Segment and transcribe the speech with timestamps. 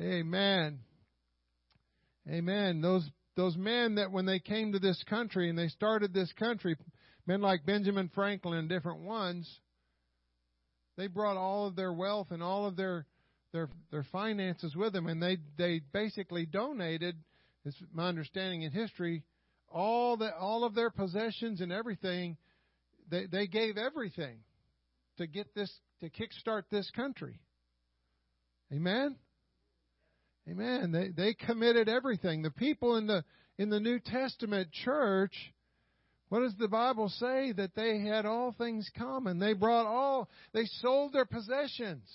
[0.00, 0.78] Amen.
[2.28, 2.80] Amen.
[2.80, 6.76] Those those men that when they came to this country and they started this country,
[7.26, 9.48] men like Benjamin Franklin and different ones,
[10.96, 13.06] they brought all of their wealth and all of their
[13.52, 17.16] their their finances with them, and they they basically donated.
[17.66, 19.22] Is my understanding in history,
[19.68, 22.38] all the all of their possessions and everything.
[23.10, 24.38] They they gave everything
[25.18, 25.70] to get this
[26.00, 27.38] to kickstart this country.
[28.72, 29.16] Amen.
[30.50, 30.90] Amen.
[30.90, 32.42] They they committed everything.
[32.42, 33.24] The people in the
[33.58, 35.34] in the New Testament church,
[36.28, 37.52] what does the Bible say?
[37.52, 39.38] That they had all things common.
[39.38, 42.08] They brought all they sold their possessions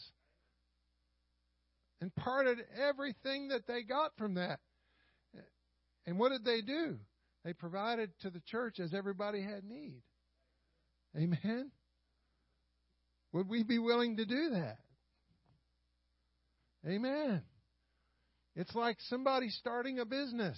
[2.01, 4.59] and parted everything that they got from that.
[6.05, 6.97] And what did they do?
[7.43, 10.01] They provided to the church as everybody had need.
[11.15, 11.71] Amen.
[13.31, 14.77] Would we be willing to do that?
[16.87, 17.41] Amen.
[18.55, 20.57] It's like somebody starting a business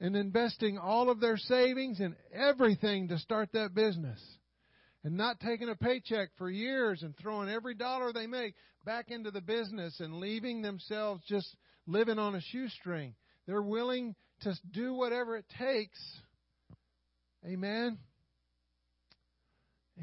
[0.00, 4.20] and investing all of their savings and everything to start that business
[5.04, 9.30] and not taking a paycheck for years and throwing every dollar they make back into
[9.30, 13.14] the business and leaving themselves just living on a shoestring.
[13.46, 15.98] They're willing to do whatever it takes.
[17.46, 17.98] Amen.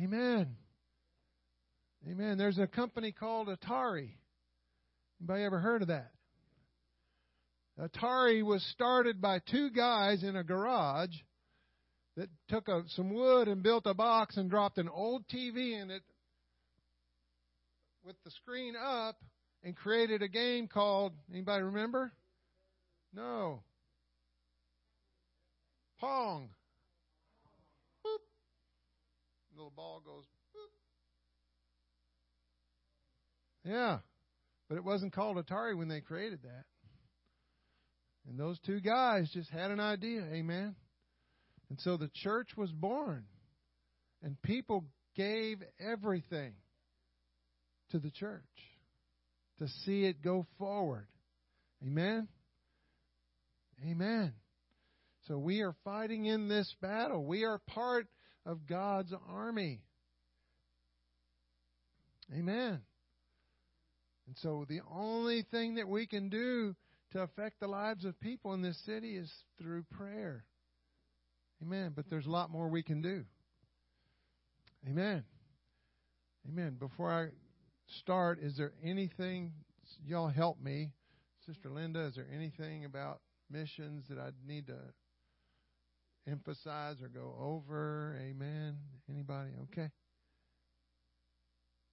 [0.02, 0.56] Amen.
[2.10, 2.38] Amen.
[2.38, 4.12] There's a company called Atari.
[5.20, 6.12] Anybody ever heard of that?
[7.80, 11.16] Atari was started by two guys in a garage
[12.18, 15.90] that took a, some wood and built a box and dropped an old TV in
[15.90, 16.04] it
[18.04, 19.16] with the screen up
[19.64, 22.12] and created a game called anybody remember?
[23.14, 23.62] No.
[26.02, 26.50] Pong.
[28.06, 28.20] Boop.
[29.56, 30.74] Little ball goes boop.
[33.70, 34.00] Yeah.
[34.68, 36.66] But it wasn't called Atari when they created that.
[38.28, 40.76] And those two guys just had an idea, amen.
[41.70, 43.26] And so the church was born.
[44.22, 44.86] And people
[45.16, 46.54] gave everything
[47.92, 48.44] to the church
[49.60, 51.08] to see it go forward.
[51.86, 52.28] Amen?
[53.86, 54.34] Amen.
[55.28, 57.24] So we are fighting in this battle.
[57.24, 58.08] We are part
[58.46, 59.82] of God's army.
[62.34, 62.82] Amen.
[64.28, 66.76] And so the only thing that we can do
[67.12, 70.46] to affect the lives of people in this city is through prayer.
[71.62, 71.94] Amen.
[71.96, 73.26] But there's a lot more we can do.
[74.88, 75.24] Amen.
[76.48, 76.78] Amen.
[76.80, 77.28] Before I
[78.02, 79.54] start, is there anything,
[80.06, 80.94] y'all help me?
[81.46, 84.78] Sister Linda, is there anything about missions that I need to
[86.28, 88.18] emphasize or go over?
[88.22, 88.78] Amen.
[89.10, 89.50] Anybody?
[89.64, 89.90] Okay.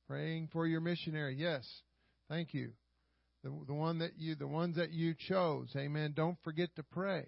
[0.06, 1.34] Praying for your missionary.
[1.36, 1.66] Yes.
[2.28, 2.70] Thank you.
[3.46, 5.68] The, the one that you, the ones that you chose.
[5.76, 6.14] Amen.
[6.16, 7.26] Don't forget to pray.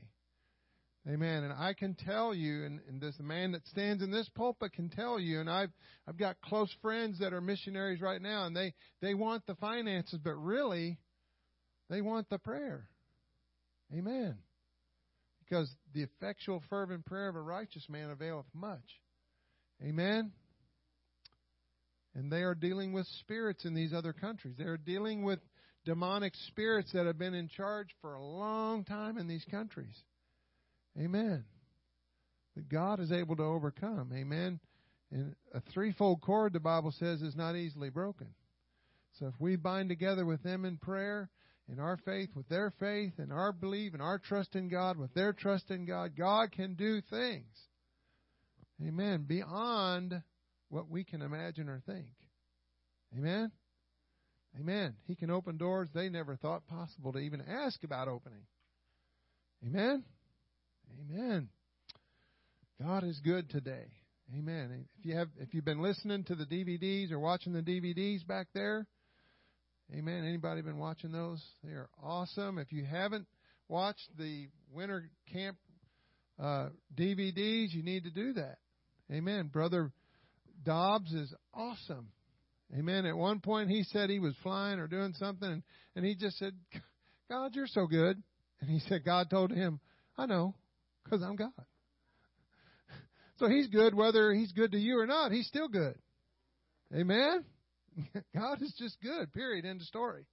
[1.09, 1.45] Amen.
[1.45, 4.89] And I can tell you, and, and this man that stands in this pulpit can
[4.89, 5.71] tell you, and I've
[6.09, 10.19] I've got close friends that are missionaries right now, and they they want the finances,
[10.25, 10.99] but really,
[11.89, 12.89] they want the prayer.
[13.97, 14.39] Amen.
[15.45, 18.83] Because the effectual, fervent prayer of a righteous man availeth much.
[19.85, 20.33] Amen.
[22.17, 24.57] And they are dealing with spirits in these other countries.
[24.59, 25.39] They are dealing with
[25.89, 29.97] demonic spirits that have been in charge for a long time in these countries.
[31.01, 31.45] Amen.
[32.55, 34.13] But God is able to overcome.
[34.15, 34.61] Amen.
[35.11, 38.27] And a threefold cord, the Bible says, is not easily broken.
[39.19, 41.31] So if we bind together with them in prayer,
[41.73, 45.15] in our faith with their faith, and our belief and our trust in God with
[45.15, 47.57] their trust in God, God can do things.
[48.87, 49.25] Amen.
[49.27, 50.23] Beyond
[50.69, 52.09] what we can imagine or think.
[53.17, 53.51] Amen.
[54.59, 54.95] Amen.
[55.07, 58.43] He can open doors they never thought possible to even ask about opening.
[59.65, 60.05] Amen.
[61.11, 61.49] Amen.
[62.81, 63.87] God is good today.
[64.37, 64.85] Amen.
[64.99, 68.49] If you have if you've been listening to the DVDs or watching the DVDs back
[68.53, 68.87] there,
[69.95, 70.25] amen.
[70.25, 71.43] Anybody been watching those?
[71.65, 72.59] They are awesome.
[72.59, 73.27] If you haven't
[73.69, 75.57] watched the winter camp
[76.39, 78.59] uh, DVDs, you need to do that.
[79.11, 79.49] Amen.
[79.49, 79.93] Brother
[80.63, 82.09] Dobbs is awesome.
[82.77, 83.07] Amen.
[83.07, 85.63] At one point, he said he was flying or doing something,
[85.97, 86.53] and, he just said,
[87.31, 88.23] God, you're so good.
[88.61, 89.81] And he said, God told him,
[90.17, 90.55] I know.
[91.05, 91.53] Because I'm God.
[93.39, 95.33] So he's good whether he's good to you or not.
[95.33, 95.95] He's still good.
[96.95, 97.45] Amen?
[98.35, 99.65] God is just good, period.
[99.65, 100.27] End of story.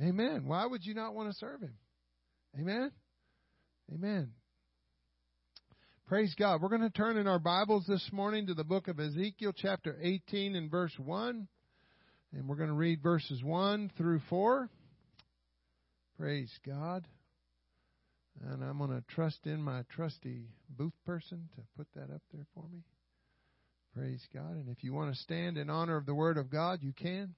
[0.00, 0.44] Amen.
[0.46, 1.74] Why would you not want to serve him?
[2.58, 2.92] Amen?
[3.92, 4.30] Amen.
[6.12, 6.60] Praise God.
[6.60, 9.96] We're going to turn in our Bibles this morning to the book of Ezekiel, chapter
[10.02, 11.48] 18, and verse 1.
[12.34, 14.68] And we're going to read verses 1 through 4.
[16.18, 17.06] Praise God.
[18.44, 22.44] And I'm going to trust in my trusty booth person to put that up there
[22.54, 22.82] for me.
[23.96, 24.56] Praise God.
[24.56, 27.34] And if you want to stand in honor of the Word of God, you can.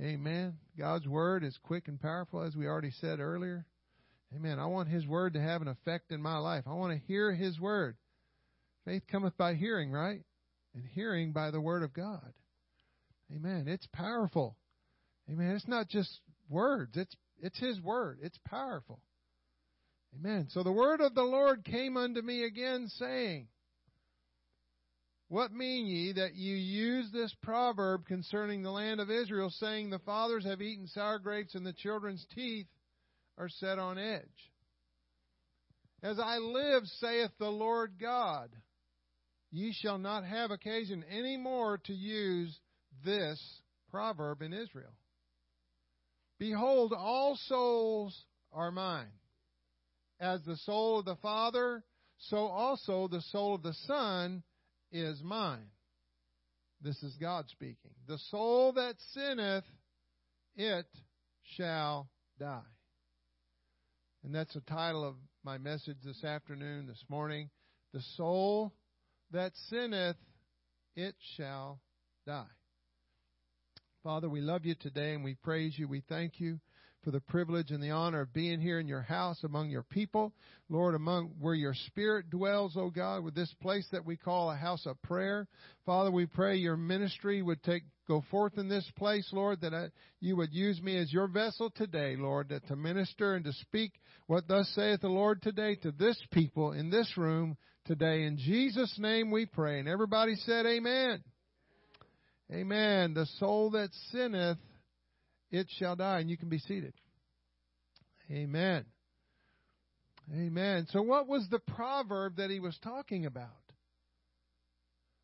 [0.00, 0.56] Amen.
[0.78, 3.66] God's Word is quick and powerful, as we already said earlier.
[4.34, 4.58] Amen.
[4.58, 6.64] I want His Word to have an effect in my life.
[6.66, 7.96] I want to hear His Word.
[8.84, 10.20] Faith cometh by hearing, right?
[10.74, 12.32] And hearing by the Word of God.
[13.34, 13.64] Amen.
[13.66, 14.56] It's powerful.
[15.30, 15.56] Amen.
[15.56, 16.96] It's not just words.
[16.96, 18.18] It's it's His Word.
[18.22, 19.00] It's powerful.
[20.16, 20.48] Amen.
[20.50, 23.48] So the word of the Lord came unto me again, saying,
[25.28, 29.98] What mean ye that you use this proverb concerning the land of Israel, saying, The
[30.00, 32.66] fathers have eaten sour grapes, and the children's teeth
[33.38, 34.22] are set on edge?
[36.02, 38.50] As I live, saith the Lord God,
[39.50, 42.58] ye shall not have occasion any more to use
[43.04, 43.40] this
[43.90, 44.92] proverb in Israel.
[46.38, 48.16] Behold, all souls
[48.52, 49.06] are mine.
[50.20, 51.82] As the soul of the Father,
[52.18, 54.42] so also the soul of the Son
[54.92, 55.70] is mine.
[56.80, 57.90] This is God speaking.
[58.06, 59.64] The soul that sinneth,
[60.56, 60.86] it
[61.56, 62.08] shall
[62.38, 62.62] die.
[64.24, 67.50] And that's the title of my message this afternoon, this morning.
[67.92, 68.72] The soul
[69.30, 70.16] that sinneth,
[70.96, 71.80] it shall
[72.26, 72.44] die.
[74.02, 75.88] Father, we love you today and we praise you.
[75.88, 76.60] We thank you
[77.04, 80.32] for the privilege and the honor of being here in your house among your people.
[80.68, 84.50] Lord, among where your spirit dwells, O oh God, with this place that we call
[84.50, 85.46] a house of prayer.
[85.86, 89.88] Father, we pray your ministry would take go forth in this place, Lord, that I,
[90.20, 93.92] you would use me as your vessel today, Lord, that to minister and to speak
[94.26, 98.24] what thus saith the Lord today to this people in this room today.
[98.24, 99.78] In Jesus' name we pray.
[99.78, 101.22] And everybody said amen.
[102.50, 103.12] Amen.
[103.12, 104.58] The soul that sinneth,
[105.50, 106.20] it shall die.
[106.20, 106.94] And you can be seated.
[108.30, 108.84] Amen.
[110.32, 110.86] Amen.
[110.90, 113.48] So, what was the proverb that he was talking about?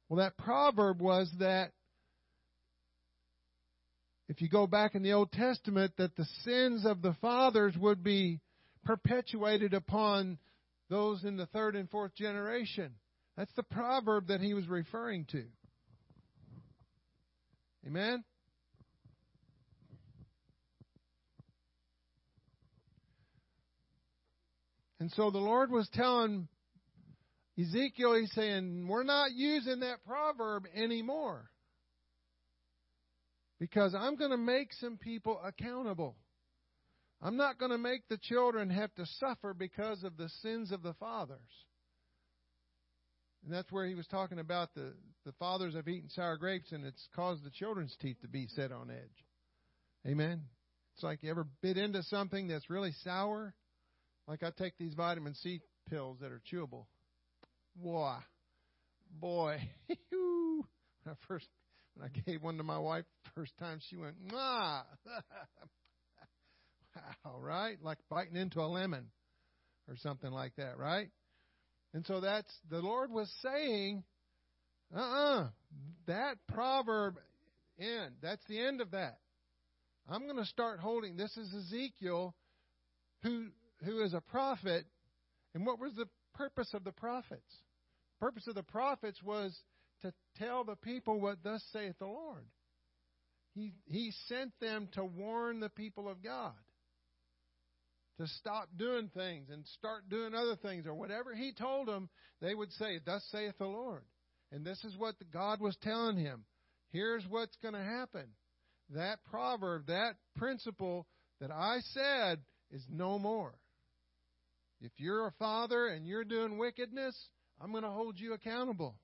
[0.08, 1.72] Well, that proverb was that
[4.28, 8.02] if you go back in the Old Testament, that the sins of the fathers would
[8.02, 8.40] be
[8.84, 10.38] perpetuated upon
[10.88, 12.94] those in the third and fourth generation.
[13.36, 15.44] That's the proverb that he was referring to.
[17.86, 18.24] Amen?
[25.04, 26.48] And so the Lord was telling
[27.60, 31.50] Ezekiel, He's saying, We're not using that proverb anymore.
[33.60, 36.16] Because I'm going to make some people accountable.
[37.20, 40.82] I'm not going to make the children have to suffer because of the sins of
[40.82, 41.38] the fathers.
[43.44, 44.94] And that's where he was talking about the,
[45.26, 48.72] the fathers have eaten sour grapes and it's caused the children's teeth to be set
[48.72, 50.10] on edge.
[50.10, 50.44] Amen.
[50.94, 53.52] It's like you ever bit into something that's really sour?
[54.26, 55.60] Like I take these vitamin C
[55.90, 56.86] pills that are chewable.
[57.76, 58.18] Boy,
[59.20, 60.64] boy, when
[61.06, 61.46] I first
[61.94, 63.04] when I gave one to my wife
[63.34, 64.84] first time, she went, "Ah,
[67.24, 67.76] wow, right?
[67.82, 69.10] Like biting into a lemon
[69.88, 71.10] or something like that, right?"
[71.92, 74.02] And so that's the Lord was saying,
[74.94, 75.48] uh uh-uh, uh
[76.06, 77.18] that proverb
[77.78, 78.14] end.
[78.22, 79.18] That's the end of that.
[80.08, 81.16] I'm going to start holding.
[81.16, 82.34] This is Ezekiel,
[83.22, 83.46] who
[83.84, 84.84] who is a prophet.
[85.54, 87.42] And what was the purpose of the prophets?
[88.20, 89.56] The purpose of the prophets was
[90.02, 92.44] to tell the people what thus saith the Lord.
[93.54, 96.54] He he sent them to warn the people of God
[98.18, 102.08] to stop doing things and start doing other things or whatever he told them,
[102.40, 104.02] they would say, Thus saith the Lord.
[104.52, 106.44] And this is what God was telling him.
[106.90, 108.26] Here's what's going to happen.
[108.90, 111.06] That proverb, that principle
[111.40, 113.54] that I said is no more.
[114.84, 117.16] If you're a father and you're doing wickedness,
[117.58, 118.94] I'm going to hold you accountable.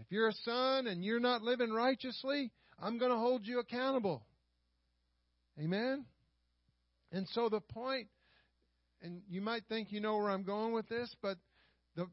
[0.00, 2.50] If you're a son and you're not living righteously,
[2.82, 4.22] I'm going to hold you accountable.
[5.62, 6.06] Amen?
[7.12, 8.08] And so the point,
[9.02, 11.36] and you might think you know where I'm going with this, but
[11.94, 12.06] the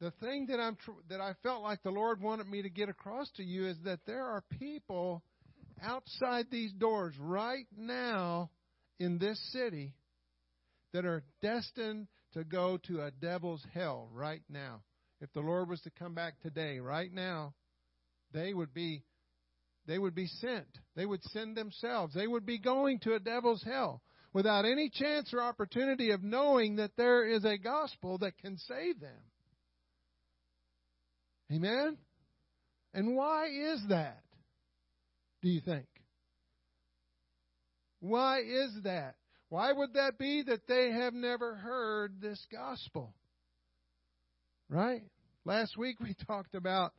[0.00, 0.76] the thing that I'm
[1.08, 4.00] that I felt like the Lord wanted me to get across to you is that
[4.04, 5.22] there are people
[5.80, 8.50] outside these doors right now
[8.98, 9.94] in this city
[10.94, 14.80] that are destined to go to a devil's hell right now.
[15.20, 17.52] If the Lord was to come back today, right now,
[18.32, 19.04] they would be
[19.86, 20.66] they would be sent.
[20.96, 22.14] They would send themselves.
[22.14, 24.00] They would be going to a devil's hell
[24.32, 29.00] without any chance or opportunity of knowing that there is a gospel that can save
[29.00, 29.10] them.
[31.52, 31.98] Amen?
[32.94, 34.22] And why is that?
[35.42, 35.86] Do you think?
[38.00, 39.16] Why is that?
[39.54, 43.14] Why would that be that they have never heard this gospel?
[44.68, 45.02] Right?
[45.44, 46.92] Last week we talked about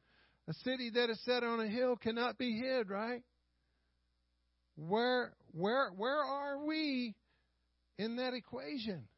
[0.47, 3.23] a city that is set on a hill cannot be hid, right?
[4.77, 7.13] Where where where are we
[7.97, 9.09] in that equation?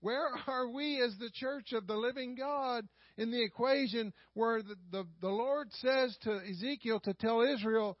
[0.00, 4.74] Where are we as the church of the living God in the equation where the,
[4.90, 7.96] the, the Lord says to Ezekiel to tell Israel,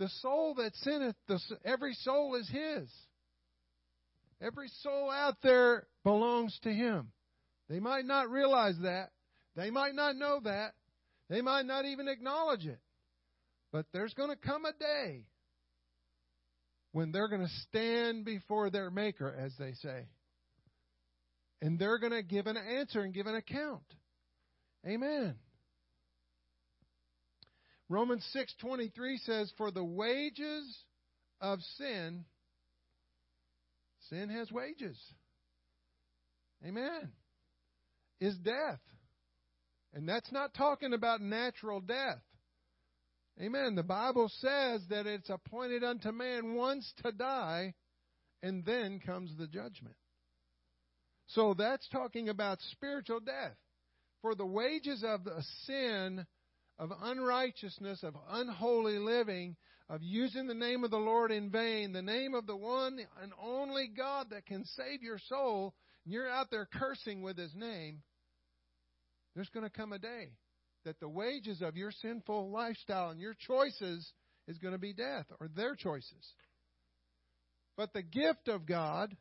[0.00, 2.90] the soul that sinneth, the, every soul is his.
[4.40, 7.12] Every soul out there belongs to him.
[7.68, 9.10] They might not realize that.
[9.56, 10.74] They might not know that.
[11.30, 12.80] They might not even acknowledge it.
[13.72, 15.26] But there's going to come a day
[16.92, 20.06] when they're going to stand before their Maker, as they say.
[21.60, 23.82] And they're going to give an answer and give an account.
[24.86, 25.34] Amen.
[27.88, 30.76] Romans 6:23 says for the wages
[31.40, 32.24] of sin
[34.10, 34.98] sin has wages.
[36.66, 37.12] Amen.
[38.20, 38.80] Is death.
[39.92, 42.22] And that's not talking about natural death.
[43.40, 43.74] Amen.
[43.74, 47.74] The Bible says that it's appointed unto man once to die,
[48.42, 49.96] and then comes the judgment.
[51.28, 53.56] So that's talking about spiritual death.
[54.22, 56.26] For the wages of the sin,
[56.78, 59.56] of unrighteousness, of unholy living,
[59.88, 63.32] of using the name of the Lord in vain, the name of the one and
[63.42, 65.74] only God that can save your soul,
[66.04, 68.02] and you're out there cursing with his name,
[69.34, 70.30] there's going to come a day
[70.84, 74.10] that the wages of your sinful lifestyle and your choices
[74.46, 76.32] is going to be death, or their choices.
[77.76, 79.16] But the gift of God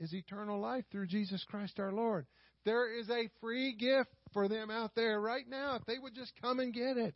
[0.00, 2.26] is eternal life through Jesus Christ our Lord.
[2.64, 6.32] There is a free gift for them out there right now if they would just
[6.40, 7.14] come and get it.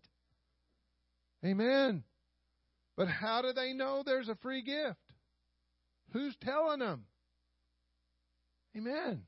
[1.46, 2.02] Amen.
[2.96, 4.98] But how do they know there's a free gift?
[6.12, 7.04] Who's telling them?
[8.76, 9.22] Amen.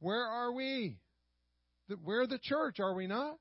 [0.00, 0.98] Where are we?
[2.02, 3.36] We're the church, are we not?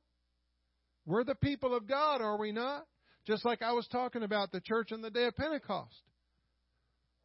[1.05, 2.85] We're the people of God, are we not?
[3.27, 6.01] Just like I was talking about the church on the day of Pentecost.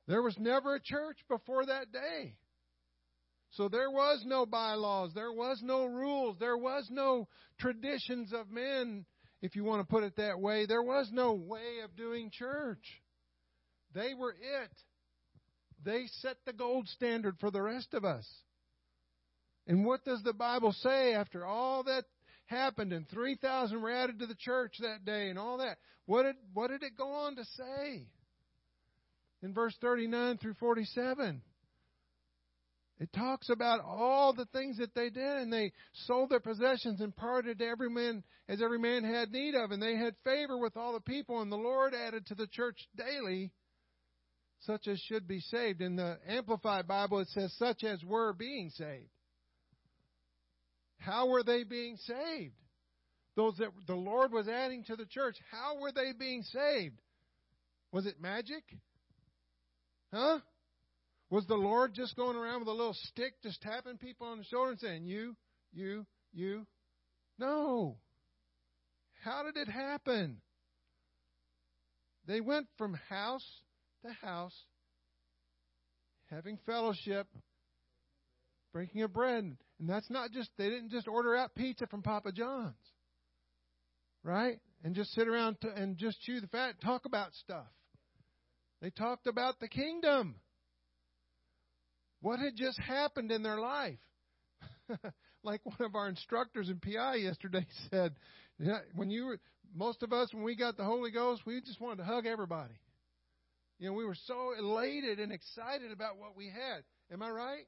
[0.08, 2.36] There was never a church before that day.
[3.52, 7.28] So there was no bylaws, there was no rules, there was no
[7.58, 9.06] traditions of men,
[9.46, 10.66] if you want to put it that way.
[10.66, 12.84] There was no way of doing church.
[13.94, 14.70] They were it.
[15.84, 18.26] They set the gold standard for the rest of us.
[19.66, 22.04] And what does the Bible say after all that
[22.46, 25.78] happened and 3,000 were added to the church that day and all that?
[26.06, 28.06] What did, what did it go on to say?
[29.42, 31.40] In verse 39 through 47.
[32.98, 35.72] It talks about all the things that they did, and they
[36.06, 39.82] sold their possessions and parted to every man as every man had need of, and
[39.82, 43.52] they had favor with all the people, and the Lord added to the church daily
[44.60, 45.80] such as should be saved.
[45.80, 49.10] In the Amplified Bible, it says, such as were being saved.
[50.98, 52.54] How were they being saved?
[53.36, 56.98] Those that the Lord was adding to the church, how were they being saved?
[57.92, 58.64] Was it magic?
[60.12, 60.38] Huh?
[61.28, 64.44] Was the Lord just going around with a little stick, just tapping people on the
[64.44, 65.34] shoulder and saying, You,
[65.72, 66.66] you, you?
[67.38, 67.96] No.
[69.24, 70.40] How did it happen?
[72.26, 73.46] They went from house
[74.02, 74.54] to house,
[76.30, 77.26] having fellowship,
[78.72, 79.56] breaking of bread.
[79.78, 82.74] And that's not just, they didn't just order out pizza from Papa John's,
[84.22, 84.58] right?
[84.84, 87.66] And just sit around and just chew the fat, talk about stuff.
[88.80, 90.36] They talked about the kingdom.
[92.20, 93.98] What had just happened in their life?
[95.42, 98.14] like one of our instructors in PI yesterday said,
[98.58, 99.40] yeah, when you were,
[99.74, 102.74] most of us, when we got the Holy Ghost, we just wanted to hug everybody.
[103.78, 106.82] You know, we were so elated and excited about what we had.
[107.12, 107.66] Am I right?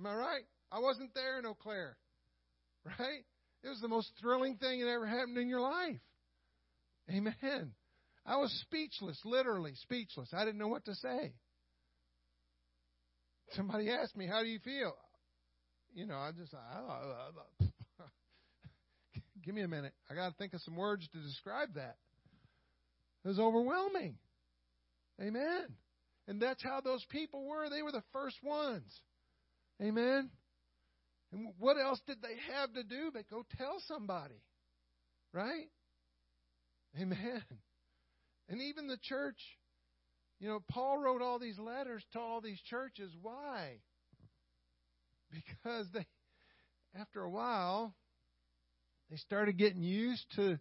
[0.00, 0.42] Am I right?
[0.72, 1.96] I wasn't there in Eau Claire.
[3.00, 3.24] Right?
[3.64, 5.98] It was the most thrilling thing that ever happened in your life.
[7.10, 7.72] Amen.
[8.24, 10.28] I was speechless, literally speechless.
[10.32, 11.32] I didn't know what to say.
[13.52, 14.94] Somebody asked me, How do you feel?
[15.94, 16.78] You know, I just, I,
[17.60, 17.66] i
[19.44, 19.92] give me a minute.
[20.10, 21.96] I got to think of some words to describe that.
[23.24, 24.16] It was overwhelming.
[25.20, 25.66] Amen.
[26.28, 27.70] And that's how those people were.
[27.70, 28.92] They were the first ones.
[29.80, 30.30] Amen.
[31.32, 34.42] And what else did they have to do but go tell somebody?
[35.32, 35.68] Right?
[37.00, 37.42] Amen.
[38.48, 39.38] And even the church,
[40.38, 43.10] you know, Paul wrote all these letters to all these churches.
[43.22, 43.78] Why?
[45.30, 46.06] Because they,
[46.98, 47.94] after a while,
[49.10, 50.58] they started getting used to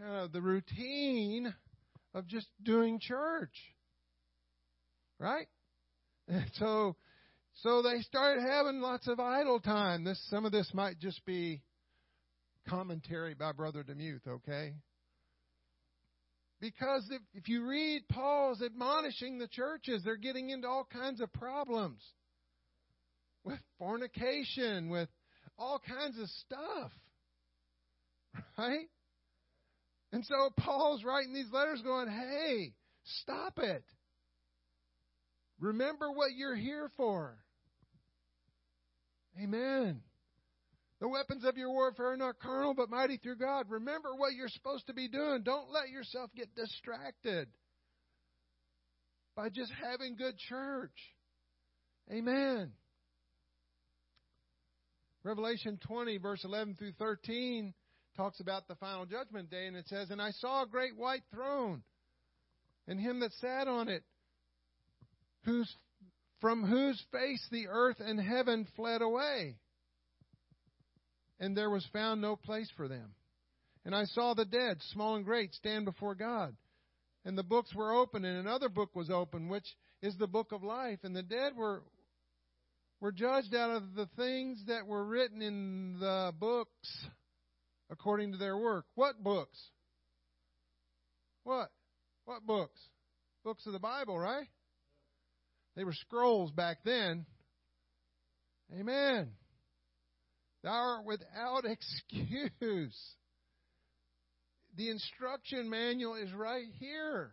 [0.00, 1.54] kind of the routine
[2.14, 3.54] of just doing church.
[5.18, 5.46] Right?
[6.28, 6.96] And so
[7.56, 10.04] so they started having lots of idle time.
[10.04, 11.62] This some of this might just be
[12.68, 14.74] commentary by Brother Demuth, okay?
[16.62, 21.32] Because if, if you read Paul's admonishing the churches, they're getting into all kinds of
[21.32, 22.00] problems
[23.42, 25.08] with fornication, with
[25.58, 26.92] all kinds of stuff.
[28.56, 28.88] Right?
[30.12, 32.72] And so Paul's writing these letters going, hey,
[33.20, 33.82] stop it.
[35.60, 37.36] Remember what you're here for.
[39.42, 40.00] Amen.
[41.02, 43.66] The weapons of your warfare are not carnal, but mighty through God.
[43.68, 45.42] Remember what you're supposed to be doing.
[45.42, 47.48] Don't let yourself get distracted
[49.34, 50.94] by just having good church.
[52.08, 52.70] Amen.
[55.24, 57.74] Revelation 20, verse 11 through 13,
[58.16, 61.24] talks about the final judgment day, and it says, And I saw a great white
[61.34, 61.82] throne,
[62.86, 64.04] and him that sat on it,
[65.46, 65.68] whose,
[66.40, 69.56] from whose face the earth and heaven fled away,
[71.42, 73.14] and there was found no place for them.
[73.84, 76.54] And I saw the dead, small and great, stand before God.
[77.24, 79.66] And the books were open, and another book was open, which
[80.02, 81.00] is the book of life.
[81.02, 81.82] And the dead were
[83.00, 86.88] were judged out of the things that were written in the books
[87.90, 88.84] according to their work.
[88.94, 89.58] What books?
[91.42, 91.70] What?
[92.24, 92.80] What books?
[93.44, 94.46] Books of the Bible, right?
[95.74, 97.26] They were scrolls back then.
[98.78, 99.32] Amen.
[100.62, 103.16] Thou art without excuse.
[104.76, 107.32] The instruction manual is right here.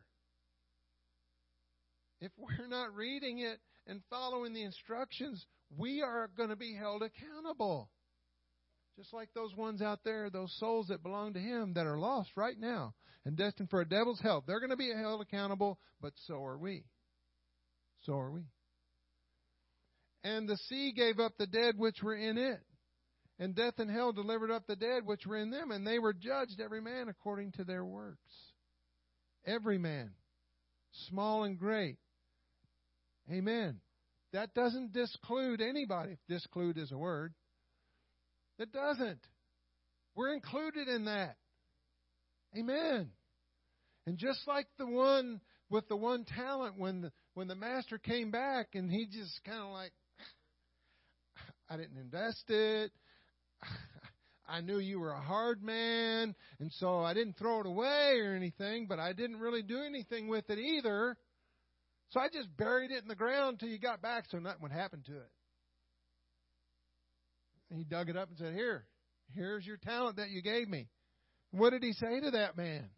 [2.22, 5.46] If we're not reading it and following the instructions,
[5.78, 7.90] we are going to be held accountable.
[8.98, 12.32] Just like those ones out there, those souls that belong to Him that are lost
[12.36, 12.94] right now
[13.24, 14.44] and destined for a devil's hell.
[14.46, 16.84] They're going to be held accountable, but so are we.
[18.02, 18.42] So are we.
[20.24, 22.60] And the sea gave up the dead which were in it.
[23.40, 26.14] And death and hell delivered up the dead which were in them, and they were
[26.14, 28.18] judged every man according to their works.
[29.46, 30.12] Every man,
[31.08, 31.98] small and great.
[33.32, 33.80] Amen.
[34.34, 37.34] That doesn't disclude anybody, if disclude is a word.
[38.58, 39.22] It doesn't.
[40.16, 41.38] We're included in that.
[42.58, 43.10] Amen.
[44.06, 48.32] And just like the one with the one talent, when the, when the master came
[48.32, 49.94] back and he just kind of like,
[51.70, 52.92] I didn't invest it.
[54.48, 58.34] I knew you were a hard man, and so I didn't throw it away or
[58.34, 61.18] anything, but I didn't really do anything with it either.
[62.10, 64.72] So I just buried it in the ground until you got back so nothing would
[64.72, 65.30] happen to it.
[67.76, 68.86] He dug it up and said, Here,
[69.36, 70.88] here's your talent that you gave me.
[71.52, 72.90] What did he say to that man?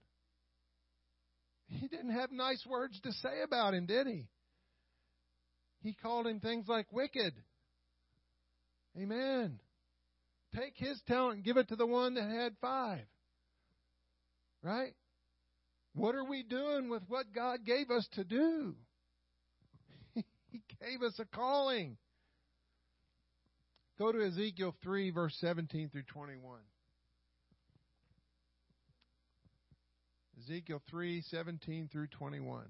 [1.68, 4.28] He didn't have nice words to say about him, did he?
[5.82, 7.34] He called him things like wicked.
[8.98, 9.60] Amen.
[10.56, 13.06] Take his talent and give it to the one that had five.
[14.64, 14.94] Right?
[15.94, 18.76] What are we doing with what God gave us to do?
[20.52, 21.96] He gave us a calling.
[23.98, 26.60] Go to Ezekiel 3, verse 17 through 21.
[30.44, 32.66] Ezekiel 3, 17 through 21.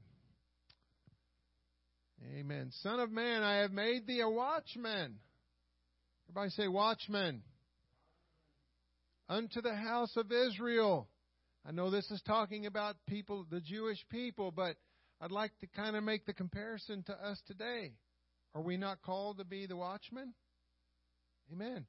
[2.38, 2.70] Amen.
[2.84, 5.16] Son of man, I have made thee a watchman.
[6.30, 7.42] Everybody say, watchman.
[9.32, 11.08] Unto the house of Israel.
[11.66, 14.76] I know this is talking about people, the Jewish people, but
[15.22, 17.94] I'd like to kind of make the comparison to us today.
[18.54, 20.34] Are we not called to be the watchman?
[21.50, 21.86] Amen.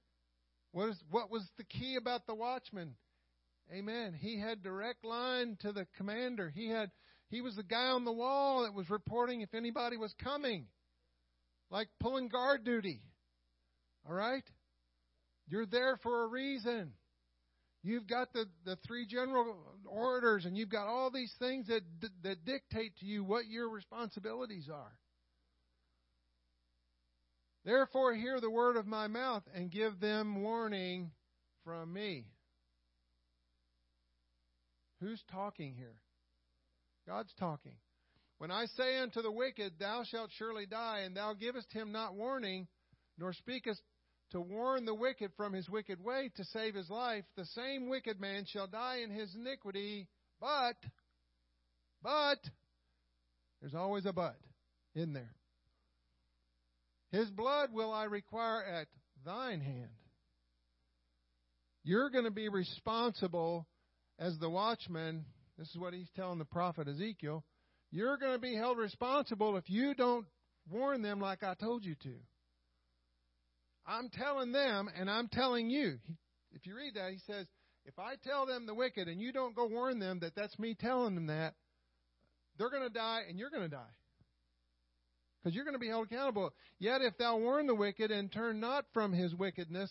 [0.71, 2.95] What, is, what was the key about the watchman?
[3.73, 4.17] Amen.
[4.17, 6.49] He had direct line to the commander.
[6.49, 6.93] He had
[7.29, 10.67] he was the guy on the wall that was reporting if anybody was coming.
[11.73, 13.01] Like pulling guard duty.
[14.09, 14.45] All right?
[15.49, 16.93] You're there for a reason.
[17.85, 21.83] You've got the, the three general orders, and you've got all these things that,
[22.23, 24.93] that dictate to you what your responsibilities are.
[27.65, 31.11] Therefore, hear the word of my mouth and give them warning
[31.65, 32.27] from me.
[35.01, 35.97] Who's talking here?
[37.07, 37.77] God's talking.
[38.39, 42.15] When I say unto the wicked, Thou shalt surely die, and thou givest him not
[42.15, 42.69] warning,
[43.19, 43.81] nor speakest
[44.33, 48.21] to warn the wicked from his wicked way to save his life, the same wicked
[48.21, 50.09] man shall die in his iniquity.
[50.41, 50.77] But,
[52.03, 52.39] but,
[53.61, 54.37] there's always a but
[54.95, 55.35] in there.
[57.13, 58.89] His blood will I require at
[59.25, 59.91] thine hand.
[61.85, 63.67] You're going to be responsible
[64.19, 65.25] as the watchman.
[65.59, 67.45] This is what he's telling the prophet Ezekiel.
[67.91, 70.27] You're going to be held responsible if you don't
[70.71, 72.15] warn them like I told you to.
[73.87, 75.99] I'm telling them, and I'm telling you.
[76.53, 77.47] If you read that, he says,
[77.85, 80.77] if I tell them the wicked and you don't go warn them that that's me
[80.79, 81.55] telling them that,
[82.59, 83.95] they're going to die and you're going to die.
[85.43, 86.51] Because you're going to be held accountable.
[86.79, 89.91] Yet if thou warn the wicked and turn not from his wickedness,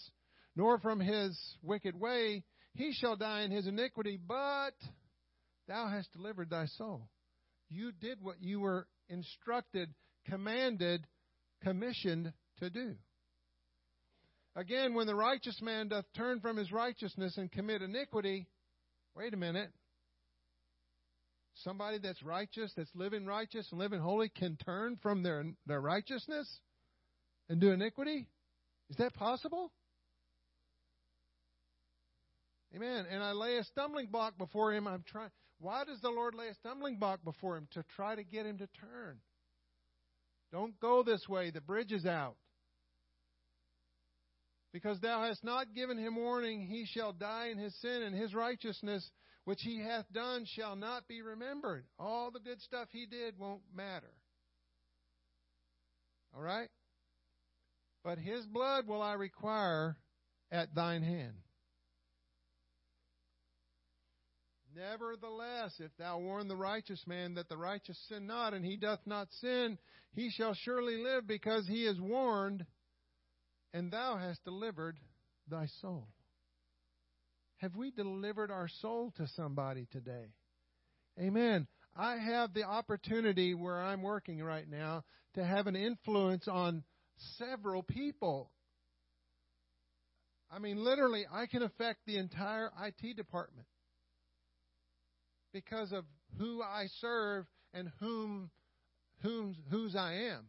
[0.55, 4.75] nor from his wicked way, he shall die in his iniquity, but
[5.67, 7.09] thou hast delivered thy soul.
[7.69, 9.93] You did what you were instructed,
[10.29, 11.05] commanded,
[11.63, 12.95] commissioned to do.
[14.55, 18.47] Again, when the righteous man doth turn from his righteousness and commit iniquity,
[19.15, 19.71] wait a minute.
[21.55, 26.49] Somebody that's righteous, that's living righteous and living holy, can turn from their, their righteousness
[27.49, 28.27] and do iniquity?
[28.89, 29.71] Is that possible?
[32.75, 33.05] Amen.
[33.09, 34.87] And I lay a stumbling block before him.
[34.87, 35.29] I'm trying.
[35.59, 37.67] Why does the Lord lay a stumbling block before him?
[37.73, 39.19] To try to get him to turn.
[40.51, 41.51] Don't go this way.
[41.51, 42.35] The bridge is out.
[44.73, 48.33] Because thou hast not given him warning, he shall die in his sin, and his
[48.33, 49.09] righteousness
[49.43, 51.85] which he hath done shall not be remembered.
[51.99, 54.13] All the good stuff he did won't matter.
[56.35, 56.69] All right?
[58.03, 59.97] But his blood will I require
[60.51, 61.33] at thine hand.
[64.73, 69.01] Nevertheless, if thou warn the righteous man that the righteous sin not, and he doth
[69.05, 69.77] not sin,
[70.13, 72.65] he shall surely live because he is warned,
[73.73, 74.99] and thou hast delivered
[75.49, 76.07] thy soul.
[77.57, 80.33] Have we delivered our soul to somebody today?
[81.19, 81.67] Amen.
[81.95, 85.03] I have the opportunity where I'm working right now
[85.35, 86.83] to have an influence on
[87.37, 88.49] several people.
[90.49, 93.67] I mean, literally, I can affect the entire IT department
[95.53, 96.05] because of
[96.37, 98.49] who I serve and whom,
[99.21, 100.47] whom, whose I am.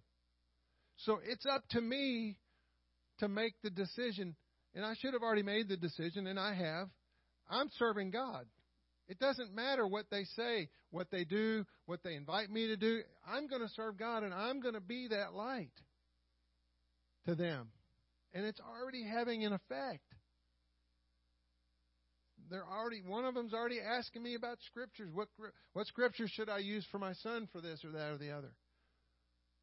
[0.96, 2.38] So it's up to me
[3.22, 4.35] to make the decision,
[4.74, 6.88] and I should have already made the decision, and I have.
[7.48, 8.46] I'm serving God.
[9.08, 13.02] It doesn't matter what they say, what they do, what they invite me to do.
[13.26, 15.72] I'm going to serve God, and I'm going to be that light
[17.26, 17.68] to them.
[18.32, 20.02] And it's already having an effect
[22.52, 25.08] they're already one of them's already asking me about scriptures.
[25.12, 25.28] What
[25.72, 28.52] what scriptures should I use for my son for this or that or the other?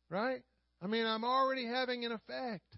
[0.09, 0.41] Right?
[0.81, 2.75] I mean, I'm already having an effect.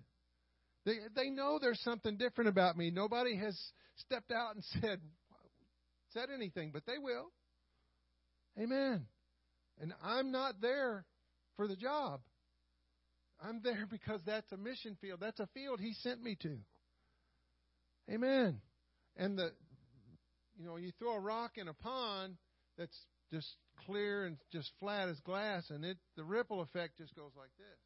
[0.86, 2.91] They they know there's something different about me.
[2.91, 3.58] Nobody has
[3.98, 5.00] stepped out and said
[6.13, 7.32] said anything, but they will.
[8.60, 9.06] Amen.
[9.80, 11.06] And I'm not there
[11.56, 12.22] for the job.
[13.44, 15.20] I'm there because that's a mission field.
[15.22, 16.58] That's a field he sent me to.
[18.10, 18.62] Amen.
[19.17, 19.52] And the
[20.58, 22.36] you know, you throw a rock in a pond
[22.78, 22.98] that's
[23.32, 23.48] just
[23.86, 27.80] clear and just flat as glass, and it the ripple effect just goes like this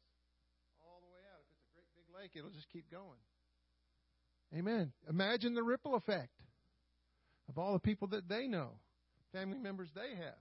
[0.84, 1.40] all the way out.
[1.40, 3.20] If it's a great big lake, it'll just keep going.
[4.54, 4.92] Amen.
[5.08, 6.30] Imagine the ripple effect
[7.48, 8.70] of all the people that they know,
[9.32, 10.38] family members they have.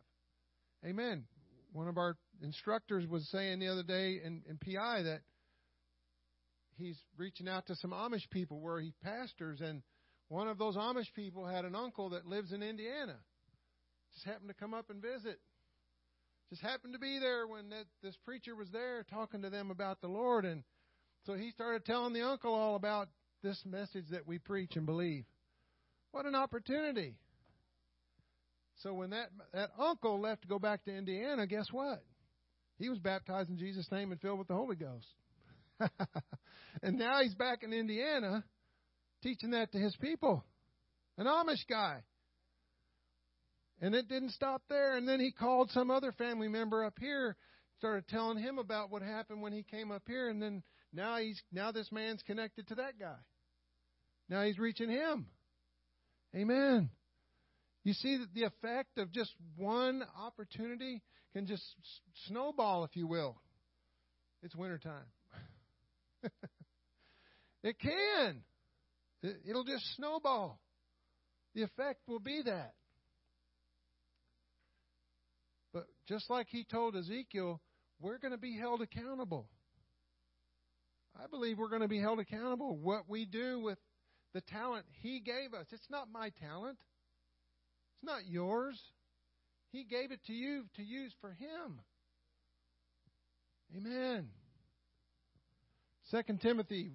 [0.86, 1.26] Amen.
[1.74, 5.22] One of our instructors was saying the other day in, in PI that
[6.78, 9.82] he's reaching out to some Amish people where he pastors and
[10.28, 13.18] one of those Amish people had an uncle that lives in Indiana.
[14.14, 15.40] Just happened to come up and visit.
[16.50, 20.02] Just happened to be there when that, this preacher was there talking to them about
[20.02, 20.46] the Lord.
[20.46, 20.64] And
[21.26, 23.10] so he started telling the uncle all about
[23.42, 25.26] this message that we preach and believe.
[26.12, 27.16] What an opportunity.
[28.82, 32.04] So when that, that uncle left to go back to Indiana, guess what?
[32.78, 35.08] He was baptized in Jesus' name and filled with the Holy Ghost.
[36.84, 38.44] and now he's back in Indiana
[39.24, 40.44] teaching that to his people.
[41.18, 42.04] An Amish guy.
[43.82, 44.96] And it didn't stop there.
[44.98, 47.36] And then he called some other family member up here,
[47.78, 50.64] started telling him about what happened when he came up here, and then
[50.96, 53.18] now he's now this man's connected to that guy.
[54.30, 55.28] Now he's reaching him.
[56.36, 56.90] Amen.
[57.84, 61.04] You see that the effect of just one opportunity
[61.34, 61.64] can just
[62.28, 63.40] snowball, if you will.
[64.42, 65.06] It's wintertime.
[67.64, 68.42] it can.
[69.48, 70.60] It'll just snowball.
[71.54, 72.74] The effect will be that.
[75.74, 77.62] But just like he told Ezekiel,
[78.00, 79.48] we're going to be held accountable.
[81.22, 82.78] I believe we're going to be held accountable.
[82.78, 83.78] What we do with
[84.34, 86.78] the talent he gave us, it's not my talent,
[87.96, 88.80] it's not yours.
[89.72, 91.82] He gave it to you to use for him.
[93.76, 94.30] Amen.
[96.12, 96.94] 2 Timothy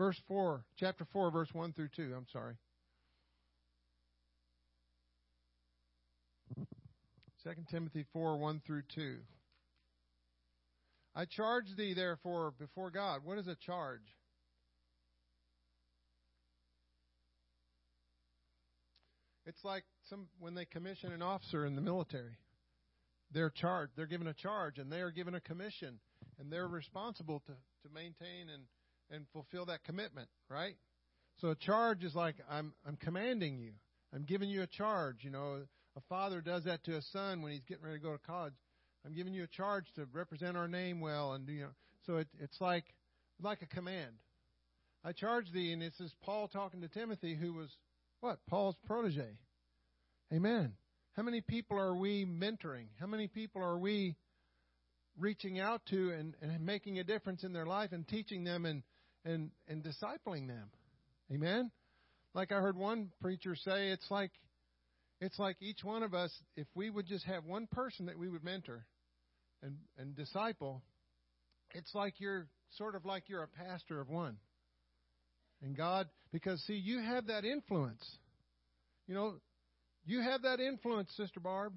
[0.00, 2.14] verse 4, chapter 4, verse 1 through 2.
[2.16, 2.54] I'm sorry.
[7.44, 9.16] 2 Timothy 4 1 through 2.
[11.14, 13.20] I charge thee, therefore, before God.
[13.24, 14.00] What is a charge?
[19.46, 22.36] It's like some when they commission an officer in the military.
[23.32, 23.92] They're charged.
[23.96, 25.98] They're given a charge, and they are given a commission,
[26.38, 28.64] and they're responsible to, to maintain and,
[29.10, 30.76] and fulfill that commitment, right?
[31.40, 33.72] So a charge is like I'm I'm commanding you.
[34.14, 35.18] I'm giving you a charge.
[35.22, 35.62] You know,
[35.96, 38.54] a father does that to a son when he's getting ready to go to college.
[39.04, 41.68] I'm giving you a charge to represent our name well, and you know,
[42.06, 42.84] so it, it's like
[43.42, 44.16] like a command.
[45.04, 47.70] I charge thee, and this is Paul talking to Timothy, who was
[48.20, 49.38] what Paul's protege.
[50.32, 50.74] Amen.
[51.14, 52.86] How many people are we mentoring?
[52.98, 54.16] How many people are we
[55.18, 58.82] reaching out to and, and making a difference in their life and teaching them and,
[59.24, 60.70] and, and discipling them?
[61.32, 61.70] Amen.
[62.34, 64.30] Like I heard one preacher say, it's like
[65.20, 68.28] it's like each one of us, if we would just have one person that we
[68.28, 68.86] would mentor
[69.62, 70.82] and, and disciple,
[71.74, 72.46] it's like you're
[72.76, 74.36] sort of like you're a pastor of one.
[75.62, 78.04] And God, because see, you have that influence.
[79.06, 79.34] You know,
[80.06, 81.74] you have that influence, Sister Barb,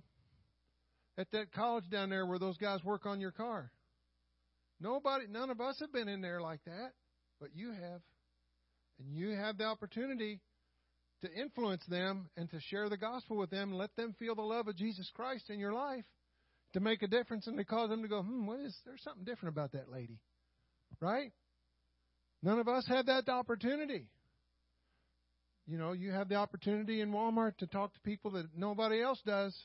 [1.17, 3.71] at that college down there where those guys work on your car.
[4.79, 6.91] Nobody, none of us have been in there like that,
[7.39, 8.01] but you have.
[8.99, 10.39] And you have the opportunity
[11.23, 14.41] to influence them and to share the gospel with them and let them feel the
[14.41, 16.05] love of Jesus Christ in your life
[16.73, 19.23] to make a difference and to cause them to go, hmm, what is there's something
[19.23, 20.19] different about that lady.
[20.99, 21.31] Right?
[22.41, 24.07] None of us have that opportunity.
[25.65, 29.21] You know, you have the opportunity in Walmart to talk to people that nobody else
[29.25, 29.55] does.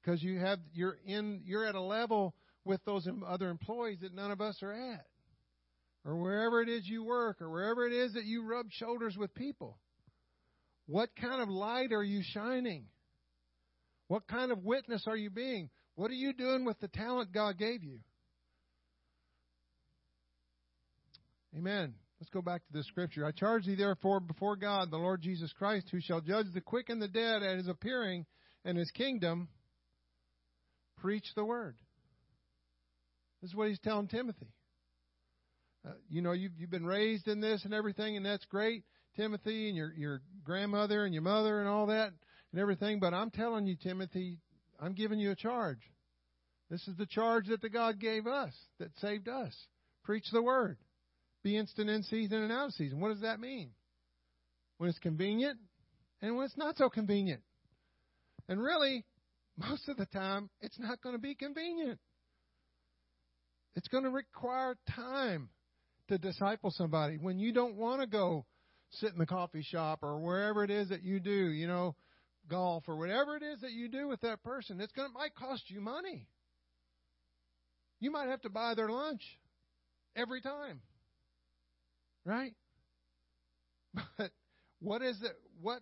[0.00, 4.30] Because you have you're in you're at a level with those other employees that none
[4.30, 5.04] of us are at.
[6.04, 9.34] Or wherever it is you work, or wherever it is that you rub shoulders with
[9.34, 9.78] people.
[10.86, 12.86] What kind of light are you shining?
[14.08, 15.70] What kind of witness are you being?
[15.96, 17.98] What are you doing with the talent God gave you?
[21.56, 21.94] Amen.
[22.20, 23.26] Let's go back to the scripture.
[23.26, 26.88] I charge thee therefore before God, the Lord Jesus Christ, who shall judge the quick
[26.88, 28.26] and the dead at his appearing
[28.64, 29.48] and his kingdom,
[30.98, 31.76] preach the word.
[33.40, 34.52] This is what he's telling Timothy.
[35.86, 38.84] Uh, you know, you've, you've been raised in this and everything, and that's great.
[39.16, 42.12] Timothy and your your grandmother and your mother and all that
[42.52, 44.38] and everything, but I'm telling you, Timothy,
[44.80, 45.80] I'm giving you a charge.
[46.70, 49.54] This is the charge that the God gave us that saved us.
[50.04, 50.78] Preach the word.
[51.42, 53.00] Be instant in season and out of season.
[53.00, 53.70] What does that mean?
[54.78, 55.58] When it's convenient
[56.20, 57.42] and when it's not so convenient.
[58.48, 59.04] And really,
[59.56, 61.98] most of the time, it's not going to be convenient.
[63.74, 65.50] It's going to require time
[66.08, 67.16] to disciple somebody.
[67.16, 68.44] When you don't want to go
[68.90, 71.94] sit in the coffee shop or wherever it is that you do, you know,
[72.48, 75.34] golf or whatever it is that you do with that person, it's going to might
[75.34, 76.26] cost you money.
[78.00, 79.22] You might have to buy their lunch
[80.14, 80.80] every time.
[82.24, 82.54] Right?
[84.18, 84.30] But
[84.80, 85.32] what is it
[85.62, 85.80] what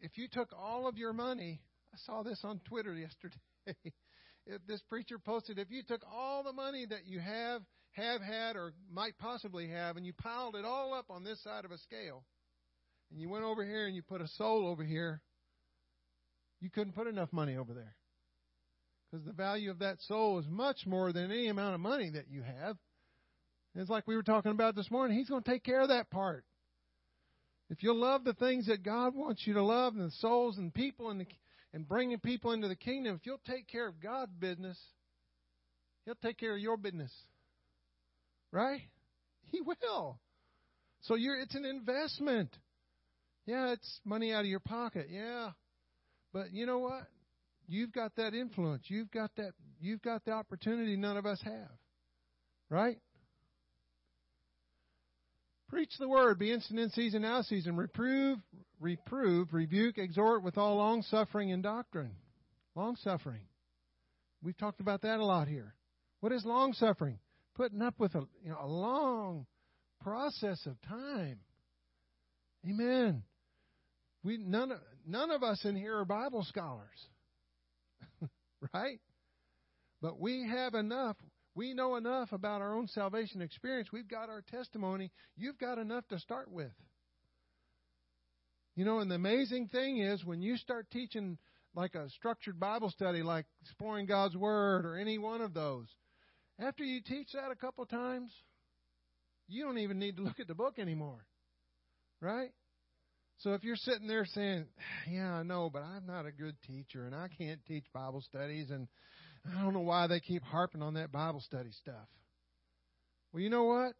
[0.00, 1.60] if you took all of your money,
[1.92, 3.36] I saw this on Twitter yesterday.
[4.46, 8.56] if this preacher posted if you took all the money that you have have had
[8.56, 11.78] or might possibly have and you piled it all up on this side of a
[11.78, 12.24] scale
[13.10, 15.20] and you went over here and you put a soul over here,
[16.62, 17.94] you couldn't put enough money over there.
[19.10, 22.30] Because the value of that soul is much more than any amount of money that
[22.30, 22.76] you have.
[23.74, 25.16] It's like we were talking about this morning.
[25.16, 26.44] He's going to take care of that part.
[27.68, 30.72] If you'll love the things that God wants you to love, and the souls and
[30.72, 31.26] people, and, the,
[31.72, 34.78] and bringing people into the kingdom, if you'll take care of God's business,
[36.04, 37.12] He'll take care of your business.
[38.50, 38.82] Right?
[39.50, 40.18] He will.
[41.02, 42.54] So you're, it's an investment.
[43.46, 45.08] Yeah, it's money out of your pocket.
[45.10, 45.50] Yeah.
[46.32, 47.06] But you know what?
[47.68, 48.84] You've got that influence.
[48.88, 51.70] You've got that you've got the opportunity none of us have.
[52.68, 52.98] Right?
[55.68, 58.38] Preach the word, be instant in season, out season, reprove,
[58.78, 62.12] reprove, rebuke, exhort with all long suffering and doctrine.
[62.74, 63.40] Long suffering.
[64.42, 65.74] We've talked about that a lot here.
[66.20, 67.18] What is long suffering?
[67.54, 69.46] Putting up with a you know a long
[70.02, 71.38] process of time.
[72.68, 73.22] Amen.
[74.22, 74.72] We none
[75.06, 76.88] none of us in here are Bible scholars.
[78.74, 79.00] right?
[80.00, 81.16] But we have enough.
[81.54, 83.90] We know enough about our own salvation experience.
[83.92, 85.10] We've got our testimony.
[85.36, 86.72] You've got enough to start with.
[88.74, 91.38] You know, and the amazing thing is when you start teaching
[91.74, 95.86] like a structured Bible study, like exploring God's Word or any one of those,
[96.58, 98.32] after you teach that a couple times,
[99.48, 101.24] you don't even need to look at the book anymore.
[102.20, 102.50] Right?
[103.42, 104.66] So if you're sitting there saying,
[105.08, 108.70] "Yeah, I know, but I'm not a good teacher and I can't teach Bible studies
[108.70, 108.86] and
[109.44, 112.08] I don't know why they keep harping on that Bible study stuff."
[113.32, 113.94] Well, you know what?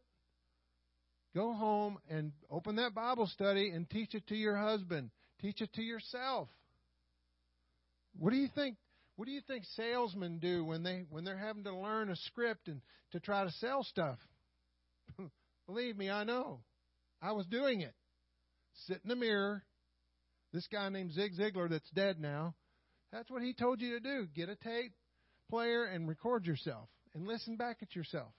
[1.35, 5.11] Go home and open that Bible study and teach it to your husband.
[5.40, 6.48] Teach it to yourself.
[8.16, 8.76] What do you think
[9.16, 12.68] what do you think salesmen do when they when they're having to learn a script
[12.68, 14.18] and to try to sell stuff?
[15.66, 16.61] Believe me, I know.
[17.20, 17.94] I was doing it.
[18.87, 19.64] Sit in the mirror.
[20.52, 22.54] This guy named Zig Ziglar that's dead now.
[23.12, 24.26] That's what he told you to do.
[24.35, 24.92] Get a tape
[25.50, 28.32] player and record yourself and listen back at yourself.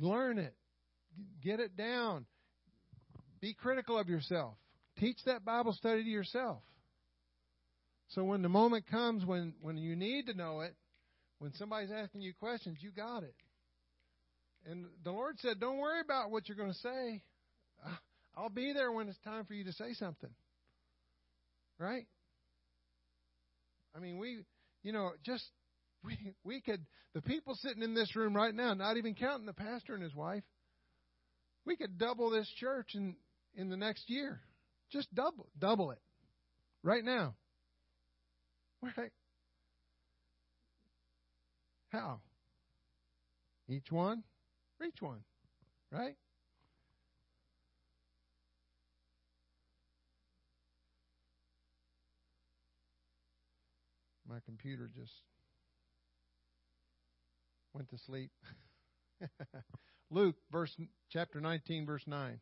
[0.00, 0.54] Learn it.
[1.42, 2.26] Get it down.
[3.40, 4.54] Be critical of yourself.
[4.98, 6.62] Teach that Bible study to yourself.
[8.08, 10.74] So when the moment comes when, when you need to know it,
[11.38, 13.34] when somebody's asking you questions, you got it.
[14.66, 17.22] And the Lord said, Don't worry about what you're going to say.
[18.36, 20.30] I'll be there when it's time for you to say something.
[21.78, 22.06] Right?
[23.94, 24.38] I mean, we,
[24.82, 25.44] you know, just,
[26.04, 29.52] we, we could, the people sitting in this room right now, not even counting the
[29.52, 30.44] pastor and his wife,
[31.64, 33.16] we could double this church in,
[33.54, 34.40] in the next year.
[34.90, 36.00] Just double, double it.
[36.82, 37.34] Right now.
[38.96, 39.12] Right?
[41.90, 42.20] How?
[43.68, 44.24] Each one?
[44.84, 45.20] Each one.
[45.92, 46.16] Right?
[54.32, 55.12] My computer just
[57.74, 58.30] went to sleep.
[60.10, 60.74] Luke verse
[61.10, 62.38] chapter 19 verse 9.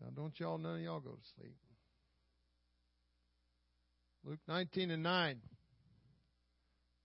[0.00, 1.54] Now don't y'all none of y'all go to sleep.
[4.24, 5.40] Luke 19 and 9.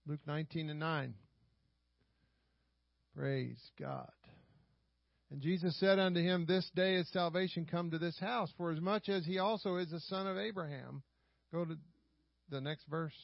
[0.08, 1.14] Luke 19 and 9.
[3.14, 4.10] Praise God.
[5.30, 8.80] And Jesus said unto him, This day is salvation come to this house, for as
[8.80, 11.02] much as he also is the son of Abraham.
[11.52, 11.76] Go to
[12.50, 13.14] the next verse.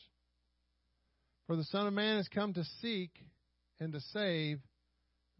[1.46, 3.10] For the Son of Man has come to seek
[3.78, 4.60] and to save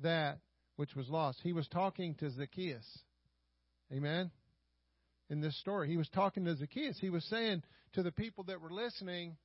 [0.01, 0.39] that
[0.77, 1.41] which was lost.
[1.43, 2.87] He was talking to Zacchaeus.
[3.93, 4.31] Amen?
[5.31, 6.99] In this story, he was talking to Zacchaeus.
[7.01, 7.63] He was saying
[7.95, 9.37] to the people that were listening,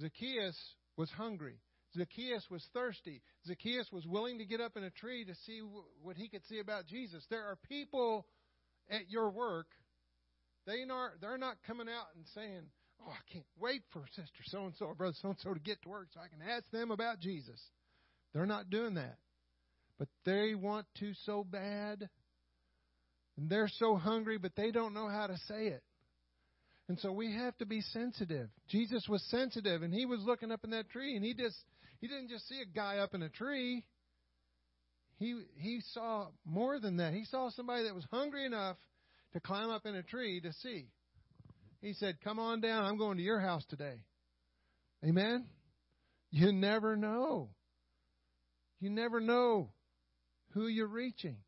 [0.00, 0.56] Zacchaeus
[0.96, 1.60] was hungry.
[1.96, 3.22] Zacchaeus was thirsty.
[3.46, 5.60] Zacchaeus was willing to get up in a tree to see
[6.02, 7.24] what he could see about Jesus.
[7.30, 8.26] There are people
[8.90, 9.66] at your work,
[10.66, 12.62] they are, they're not coming out and saying,
[13.00, 15.60] Oh, I can't wait for sister so and so or brother so and so to
[15.60, 17.60] get to work so I can ask them about Jesus.
[18.32, 19.18] They're not doing that.
[19.98, 22.08] But they want to so bad.
[23.36, 25.82] And they're so hungry, but they don't know how to say it.
[26.88, 28.48] And so we have to be sensitive.
[28.68, 31.56] Jesus was sensitive and he was looking up in that tree and he just
[32.06, 33.84] he didn't just see a guy up in a tree.
[35.18, 37.12] He he saw more than that.
[37.12, 38.76] He saw somebody that was hungry enough
[39.32, 40.86] to climb up in a tree to see.
[41.80, 42.84] He said, "Come on down.
[42.84, 44.04] I'm going to your house today."
[45.04, 45.46] Amen.
[46.30, 47.50] You never know.
[48.78, 49.72] You never know
[50.52, 51.38] who you're reaching.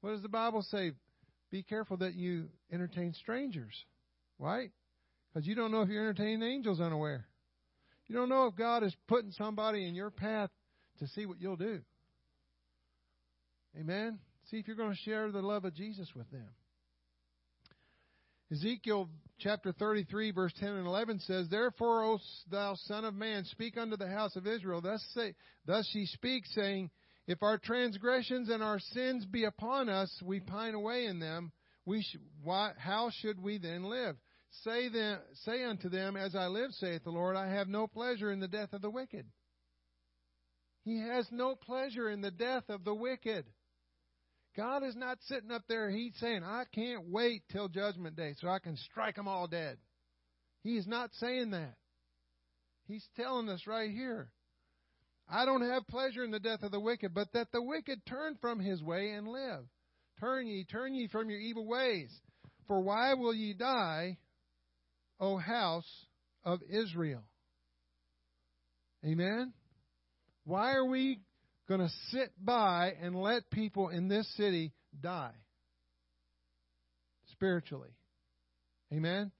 [0.00, 0.92] What does the Bible say?
[1.50, 3.74] Be careful that you entertain strangers.
[4.38, 4.70] Right?
[5.32, 7.27] Because you don't know if you're entertaining angels unaware.
[8.08, 10.50] You don't know if God is putting somebody in your path
[10.98, 11.80] to see what you'll do.
[13.78, 14.18] Amen?
[14.50, 16.48] See if you're going to share the love of Jesus with them.
[18.50, 22.18] Ezekiel chapter 33, verse 10 and 11 says, Therefore, O
[22.50, 24.80] thou son of man, speak unto the house of Israel.
[24.80, 25.34] Thus, say,
[25.66, 26.90] thus she speaks, saying,
[27.26, 31.52] If our transgressions and our sins be upon us, we pine away in them.
[31.84, 34.16] We sh- why, how should we then live?
[34.62, 38.32] Say, then, say unto them, As I live, saith the Lord, I have no pleasure
[38.32, 39.26] in the death of the wicked.
[40.84, 43.44] He has no pleasure in the death of the wicked.
[44.56, 48.48] God is not sitting up there, He's saying, I can't wait till Judgment Day so
[48.48, 49.78] I can strike them all dead.
[50.62, 51.74] He is not saying that.
[52.86, 54.30] He's telling us right here.
[55.30, 58.36] I don't have pleasure in the death of the wicked, but that the wicked turn
[58.40, 59.64] from his way and live.
[60.20, 62.10] Turn ye, turn ye from your evil ways.
[62.66, 64.16] For why will ye die,
[65.20, 65.88] O house
[66.44, 67.22] of Israel.
[69.04, 69.52] Amen?
[70.44, 71.20] Why are we
[71.68, 75.34] going to sit by and let people in this city die?
[77.32, 77.90] Spiritually.
[78.92, 79.30] Amen?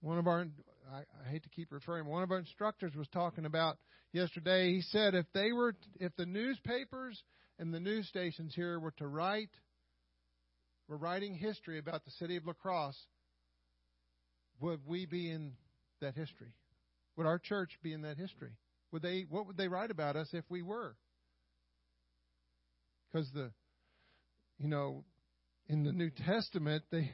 [0.00, 0.46] One of our,
[0.92, 3.78] I, I hate to keep referring, one of our instructors was talking about
[4.12, 4.72] yesterday.
[4.72, 7.22] He said if they were, if the newspapers
[7.58, 9.50] and the news stations here were to write,
[10.88, 13.00] were writing history about the city of La Crosse,
[14.60, 15.52] would we be in
[16.00, 16.52] that history?
[17.16, 18.52] Would our church be in that history?
[18.92, 20.96] Would they what would they write about us if we were?
[23.12, 23.50] Because the
[24.58, 25.04] you know,
[25.68, 27.10] in the New Testament, they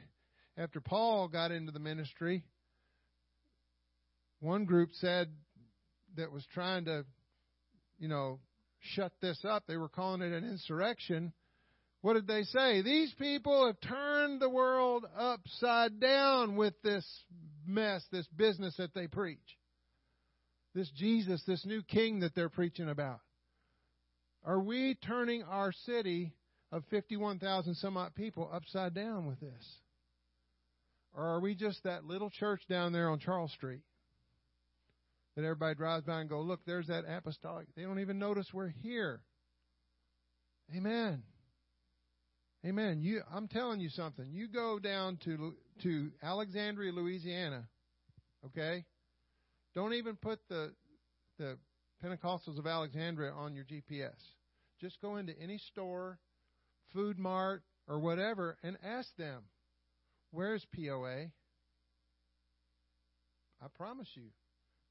[0.57, 2.43] after Paul got into the ministry,
[4.39, 5.29] one group said
[6.17, 7.05] that was trying to,
[7.99, 8.39] you know,
[8.79, 9.63] shut this up.
[9.67, 11.33] They were calling it an insurrection.
[12.01, 12.81] What did they say?
[12.81, 17.05] These people have turned the world upside down with this
[17.65, 19.37] mess, this business that they preach.
[20.73, 23.19] This Jesus, this new king that they're preaching about.
[24.43, 26.33] Are we turning our city
[26.71, 29.75] of 51,000 some odd people upside down with this?
[31.13, 33.81] Or are we just that little church down there on Charles Street
[35.35, 37.67] that everybody drives by and go, look, there's that apostolic.
[37.75, 39.21] They don't even notice we're here.
[40.75, 41.23] Amen.
[42.65, 43.01] Amen.
[43.01, 44.27] You, I'm telling you something.
[44.31, 47.67] You go down to to Alexandria, Louisiana.
[48.45, 48.85] Okay.
[49.73, 50.73] Don't even put the
[51.39, 51.57] the
[52.03, 54.19] Pentecostals of Alexandria on your GPS.
[54.79, 56.19] Just go into any store,
[56.93, 59.43] food mart, or whatever, and ask them,
[60.29, 61.31] "Where's POA?"
[63.63, 64.29] I promise you,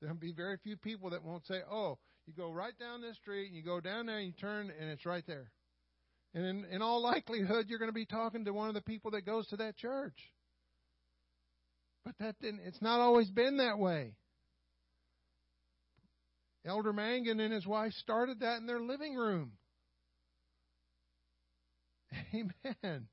[0.01, 3.47] there'll be very few people that won't say, "Oh, you go right down this street,
[3.47, 5.53] and you go down there, and you turn, and it's right there."
[6.35, 9.13] And in, in all likelihood, you're going to be talking to one of the people
[9.13, 10.17] that goes to that church.
[12.05, 14.15] But that didn't, it's not always been that way.
[16.65, 19.53] Elder Mangun and his wife started that in their living room.
[22.35, 23.07] Amen.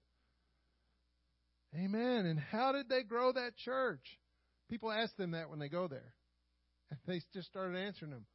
[1.76, 2.26] Amen.
[2.26, 4.04] And how did they grow that church?
[4.70, 6.14] People ask them that when they go there.
[6.90, 8.26] And they just started answering them.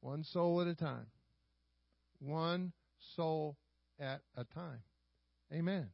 [0.00, 1.06] One soul at a time.
[2.18, 2.72] One
[3.16, 3.56] soul
[4.00, 4.82] at a time.
[5.52, 5.88] Amen.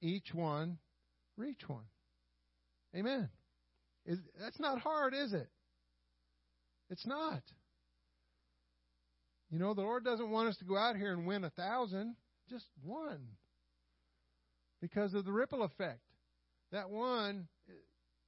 [0.00, 0.78] Each one
[1.36, 1.84] reach one.
[2.94, 3.28] Amen.
[4.04, 5.48] Is, that's not hard, is it?
[6.90, 7.42] It's not.
[9.50, 12.16] You know, the Lord doesn't want us to go out here and win a thousand,
[12.48, 13.20] just one.
[14.80, 16.00] Because of the ripple effect.
[16.72, 17.48] That one,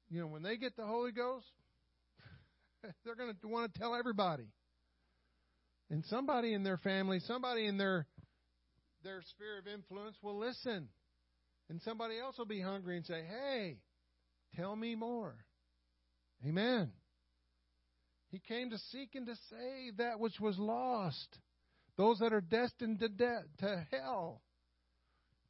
[0.09, 1.47] you know, when they get the Holy Ghost,
[3.05, 4.47] they're going to want to tell everybody.
[5.91, 8.07] And somebody in their family, somebody in their
[9.03, 10.88] their sphere of influence will listen.
[11.68, 13.78] And somebody else will be hungry and say, Hey,
[14.57, 15.34] tell me more.
[16.46, 16.90] Amen.
[18.30, 21.38] He came to seek and to save that which was lost,
[21.96, 24.42] those that are destined to, de- to hell.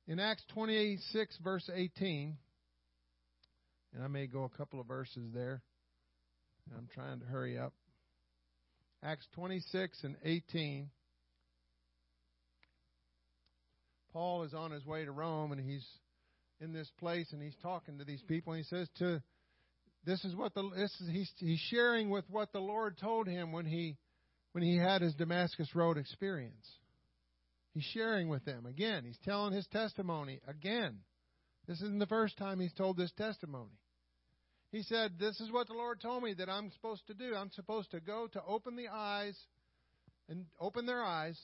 [0.06, 2.36] In Acts 26, verse 18,
[3.94, 5.62] and I may go a couple of verses there.
[6.76, 7.72] I'm trying to hurry up.
[9.02, 10.90] Acts 26 and 18.
[14.18, 15.86] Paul is on his way to Rome and he's
[16.60, 19.22] in this place and he's talking to these people and he says to
[20.04, 23.52] this is what the this is he's he's sharing with what the Lord told him
[23.52, 23.96] when he
[24.50, 26.66] when he had his Damascus Road experience.
[27.74, 29.04] He's sharing with them again.
[29.04, 30.98] He's telling his testimony again.
[31.68, 33.78] This isn't the first time he's told this testimony.
[34.72, 37.36] He said, This is what the Lord told me that I'm supposed to do.
[37.36, 39.38] I'm supposed to go to open the eyes
[40.28, 41.38] and open their eyes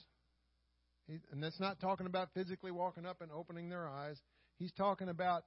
[1.06, 4.16] he, and that's not talking about physically walking up and opening their eyes.
[4.58, 5.44] He's talking about,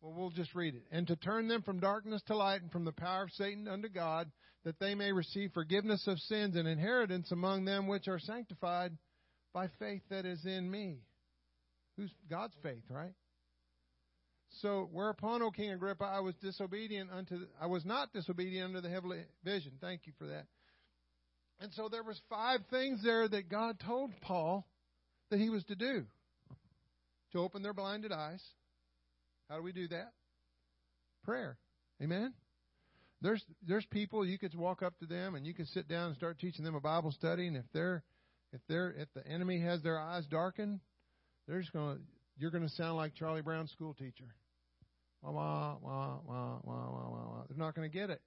[0.00, 0.84] well, we'll just read it.
[0.90, 3.88] And to turn them from darkness to light and from the power of Satan unto
[3.88, 4.30] God,
[4.64, 8.96] that they may receive forgiveness of sins and inheritance among them which are sanctified
[9.52, 10.98] by faith that is in me.
[11.96, 13.12] Who's God's faith, right?
[14.62, 18.92] So whereupon, O King Agrippa, I was disobedient unto I was not disobedient unto the
[18.92, 19.72] heavenly vision.
[19.80, 20.46] Thank you for that.
[21.60, 24.66] And so there was five things there that God told Paul
[25.30, 26.04] that he was to do.
[27.32, 28.42] To open their blinded eyes.
[29.48, 30.12] How do we do that?
[31.24, 31.58] Prayer.
[32.02, 32.34] Amen.
[33.20, 36.16] There's there's people you could walk up to them and you could sit down and
[36.16, 38.04] start teaching them a Bible study and if they're
[38.52, 40.80] if they're if the enemy has their eyes darkened,
[41.48, 42.02] they're just going to
[42.36, 44.34] you're going to sound like Charlie Brown's school teacher.
[45.22, 47.42] Wah wah wah wah wah wah wah.
[47.48, 48.20] They're not going to get it.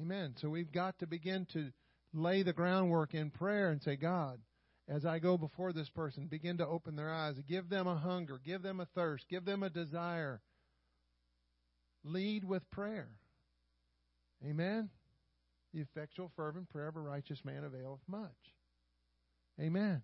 [0.00, 0.34] Amen.
[0.40, 1.70] So we've got to begin to
[2.14, 4.38] lay the groundwork in prayer and say, God,
[4.88, 7.36] as I go before this person, begin to open their eyes.
[7.48, 8.40] Give them a hunger.
[8.44, 9.26] Give them a thirst.
[9.28, 10.40] Give them a desire.
[12.04, 13.08] Lead with prayer.
[14.44, 14.90] Amen.
[15.72, 18.30] The effectual, fervent prayer of a righteous man availeth much.
[19.60, 20.02] Amen.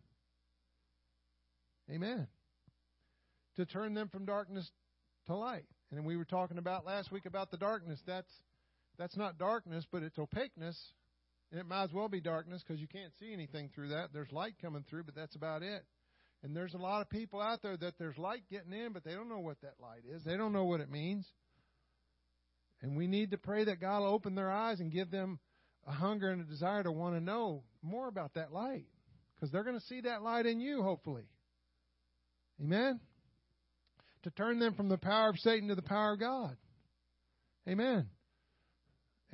[1.90, 2.26] Amen.
[3.56, 4.70] To turn them from darkness
[5.26, 5.66] to light.
[5.90, 8.00] And we were talking about last week about the darkness.
[8.06, 8.30] That's
[8.98, 10.78] that's not darkness, but it's opaqueness.
[11.50, 14.12] And it might as well be darkness because you can't see anything through that.
[14.12, 15.84] There's light coming through, but that's about it.
[16.42, 19.12] And there's a lot of people out there that there's light getting in, but they
[19.12, 20.22] don't know what that light is.
[20.24, 21.26] They don't know what it means.
[22.82, 25.38] And we need to pray that God will open their eyes and give them
[25.86, 28.86] a hunger and a desire to want to know more about that light.
[29.34, 31.24] Because they're going to see that light in you, hopefully.
[32.60, 33.00] Amen?
[34.24, 36.56] To turn them from the power of Satan to the power of God.
[37.68, 38.08] Amen.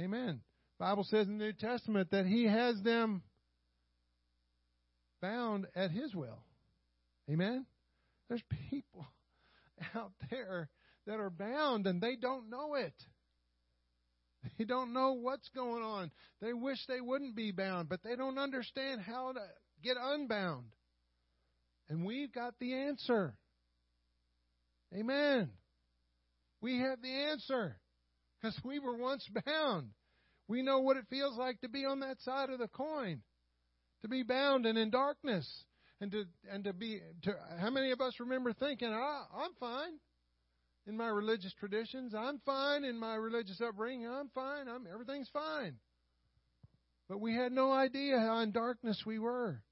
[0.01, 0.41] Amen.
[0.79, 3.23] Bible says in the New Testament that he has them
[5.23, 6.39] bound at his will.
[7.31, 7.65] Amen.
[8.29, 9.07] There's people
[9.95, 10.69] out there
[11.07, 12.95] that are bound and they don't know it.
[14.59, 16.11] They don't know what's going on.
[16.43, 19.41] They wish they wouldn't be bound, but they don't understand how to
[19.83, 20.67] get unbound.
[21.89, 23.35] And we've got the answer.
[24.95, 25.51] Amen.
[26.61, 27.77] We have the answer
[28.45, 29.89] because we were once bound.
[30.49, 33.23] We know what it feels like to be on that side of the coin,
[34.03, 35.65] to be bound and in darkness,
[36.01, 37.01] and to and to be.
[37.23, 39.99] To, how many of us remember thinking, "I'm fine
[40.87, 42.15] in my religious traditions.
[42.15, 44.07] I'm fine in my religious upbringing.
[44.07, 44.69] I'm fine.
[44.69, 45.79] I'm everything's fine."
[47.09, 49.63] But we had no idea how in darkness we were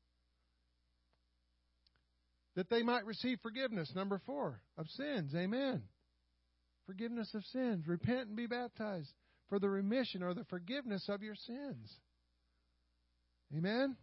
[2.55, 3.95] that they might receive forgiveness.
[3.95, 5.35] Number four, of sins.
[5.35, 5.83] Amen.
[6.87, 7.87] Forgiveness of sins.
[7.87, 9.12] Repent and be baptized
[9.49, 11.93] for the remission or the forgiveness of your sins.
[13.57, 13.97] Amen.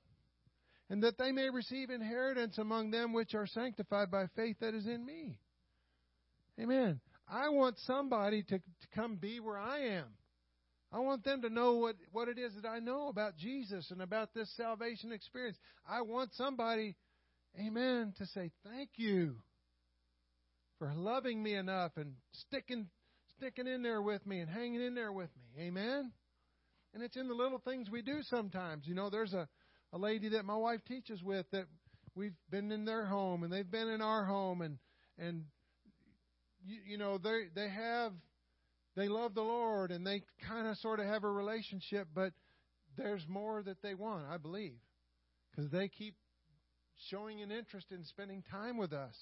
[0.89, 4.87] And that they may receive inheritance among them which are sanctified by faith that is
[4.87, 5.37] in me.
[6.59, 6.99] Amen.
[7.27, 10.07] I want somebody to, to come be where I am.
[10.91, 14.01] I want them to know what, what it is that I know about Jesus and
[14.01, 15.57] about this salvation experience.
[15.87, 16.95] I want somebody
[17.57, 18.13] Amen.
[18.17, 19.35] To say thank you
[20.79, 22.87] for loving me enough and sticking
[23.37, 25.63] sticking in there with me and hanging in there with me.
[25.65, 26.11] Amen.
[26.93, 28.87] And it's in the little things we do sometimes.
[28.87, 29.47] You know, there's a,
[29.93, 31.65] a lady that my wife teaches with that
[32.15, 34.77] we've been in their home and they've been in our home and
[35.17, 35.43] and
[36.65, 38.13] you, you know they they have
[38.95, 42.33] they love the Lord and they kind of sort of have a relationship, but
[42.97, 44.79] there's more that they want, I believe,
[45.49, 46.15] because they keep
[47.09, 49.15] showing an interest in spending time with us.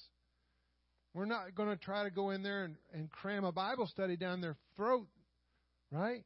[1.17, 4.17] We're not going to try to go in there and, and cram a Bible study
[4.17, 5.07] down their throat,
[5.91, 6.23] right?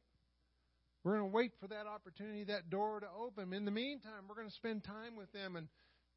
[1.02, 3.54] We're going to wait for that opportunity, that door to open.
[3.54, 5.68] In the meantime, we're going to spend time with them and,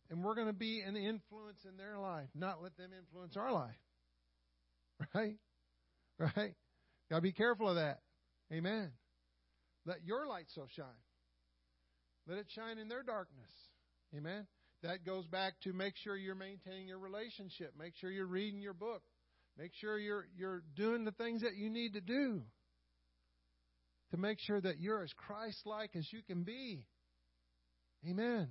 [0.09, 3.53] and we're going to be an influence in their life, not let them influence our
[3.53, 3.71] life.
[5.13, 5.35] Right?
[6.19, 6.53] Right?
[7.09, 7.99] Got to be careful of that.
[8.51, 8.91] Amen.
[9.85, 10.85] Let your light so shine.
[12.27, 13.51] Let it shine in their darkness.
[14.15, 14.47] Amen
[14.85, 17.73] that goes back to make sure you're maintaining your relationship.
[17.77, 19.01] Make sure you're reading your book.
[19.57, 22.41] Make sure you're you're doing the things that you need to do
[24.11, 26.85] to make sure that you're as Christ-like as you can be.
[28.07, 28.49] Amen.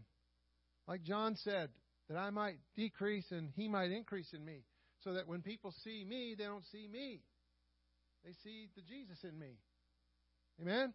[0.88, 1.70] Like John said,
[2.08, 4.64] that I might decrease and he might increase in me,
[5.04, 7.22] so that when people see me, they don't see me.
[8.24, 9.58] They see the Jesus in me.
[10.60, 10.92] Amen.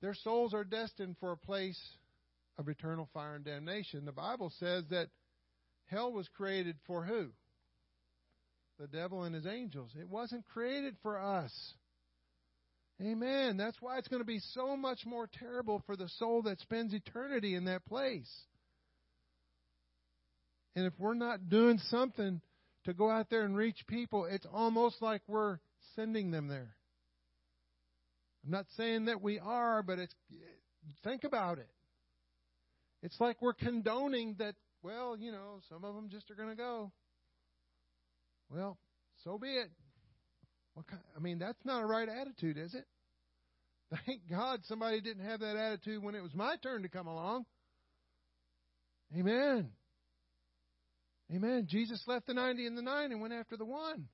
[0.00, 1.80] Their souls are destined for a place
[2.58, 4.04] of eternal fire and damnation.
[4.04, 5.08] The Bible says that
[5.86, 7.28] hell was created for who?
[8.78, 9.90] The devil and his angels.
[9.98, 11.52] It wasn't created for us.
[13.00, 13.56] Amen.
[13.56, 16.94] That's why it's going to be so much more terrible for the soul that spends
[16.94, 18.30] eternity in that place.
[20.74, 22.40] And if we're not doing something
[22.84, 25.58] to go out there and reach people, it's almost like we're
[25.94, 26.74] sending them there.
[28.44, 30.14] I'm not saying that we are, but it's
[31.02, 31.68] think about it.
[33.02, 36.56] It's like we're condoning that, well, you know, some of them just are going to
[36.56, 36.92] go.
[38.50, 38.78] Well,
[39.24, 39.70] so be it.
[40.74, 42.84] What kind, I mean, that's not a right attitude, is it?
[44.06, 47.44] Thank God somebody didn't have that attitude when it was my turn to come along.
[49.16, 49.70] Amen.
[51.34, 51.66] Amen.
[51.68, 54.08] Jesus left the 90 and the 9 and went after the one.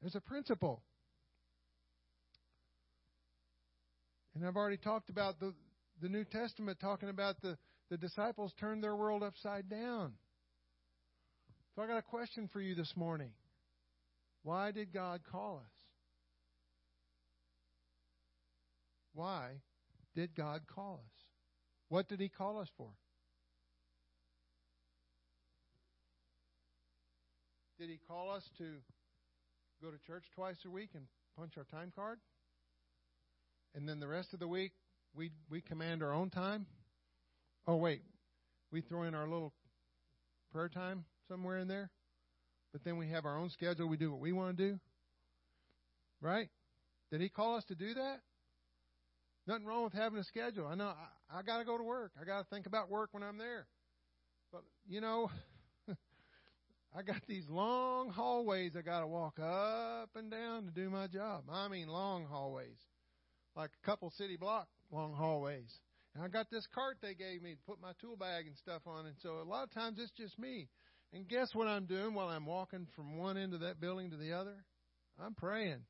[0.00, 0.82] There's a principle.
[4.34, 5.54] And I've already talked about the,
[6.00, 7.56] the New Testament talking about the,
[7.90, 10.12] the disciples turned their world upside down.
[11.74, 13.30] So I got a question for you this morning.
[14.42, 15.72] Why did God call us?
[19.14, 19.48] Why
[20.14, 21.12] did God call us?
[21.88, 22.88] What did He call us for?
[27.78, 28.64] Did He call us to
[29.82, 31.04] go to church twice a week and
[31.36, 32.18] punch our time card?
[33.74, 34.72] And then the rest of the week
[35.16, 36.66] we we command our own time.
[37.66, 38.02] Oh wait,
[38.70, 39.52] we throw in our little
[40.52, 41.90] prayer time somewhere in there,
[42.72, 43.88] but then we have our own schedule.
[43.88, 44.80] We do what we want to do.
[46.20, 46.48] Right?
[47.10, 48.20] Did He call us to do that?
[49.46, 50.66] Nothing wrong with having a schedule.
[50.66, 52.12] I know I, I got to go to work.
[52.20, 53.66] I got to think about work when I'm there.
[54.52, 55.30] But you know,
[56.96, 61.06] I got these long hallways I got to walk up and down to do my
[61.06, 61.44] job.
[61.50, 62.78] I mean, long hallways,
[63.54, 65.72] like a couple city block long hallways.
[66.14, 68.82] And I got this cart they gave me to put my tool bag and stuff
[68.86, 69.06] on.
[69.06, 70.68] And so a lot of times it's just me.
[71.12, 74.16] And guess what I'm doing while I'm walking from one end of that building to
[74.16, 74.64] the other?
[75.22, 75.82] I'm praying.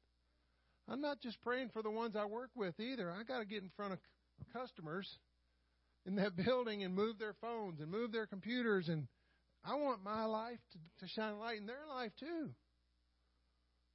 [0.89, 3.11] I'm not just praying for the ones I work with either.
[3.11, 3.99] I got to get in front of
[4.53, 5.09] customers
[6.07, 9.07] in that building and move their phones and move their computers and
[9.65, 12.51] I want my life to, to shine light in their life too.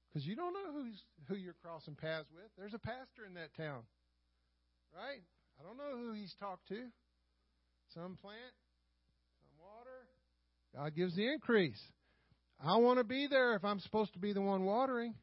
[0.09, 2.51] Because you don't know who's who you're crossing paths with.
[2.57, 3.83] There's a pastor in that town.
[4.95, 5.23] Right?
[5.59, 6.87] I don't know who he's talked to.
[7.93, 8.53] Some plant,
[9.39, 10.07] some water.
[10.75, 11.79] God gives the increase.
[12.63, 15.15] I want to be there if I'm supposed to be the one watering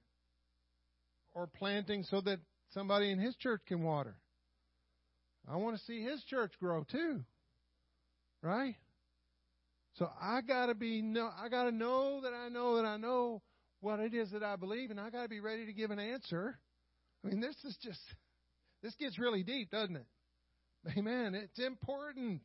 [1.35, 2.41] or planting so that
[2.71, 4.17] somebody in his church can water.
[5.51, 7.21] I want to see his church grow too.
[8.43, 8.75] Right?
[9.95, 12.97] So I got to be no I got to know that I know that I
[12.97, 13.43] know
[13.81, 15.99] what it is that I believe and I got to be ready to give an
[15.99, 16.59] answer.
[17.25, 18.01] I mean this is just
[18.83, 20.07] this gets really deep, doesn't it?
[20.97, 21.35] Amen.
[21.35, 22.43] It's important.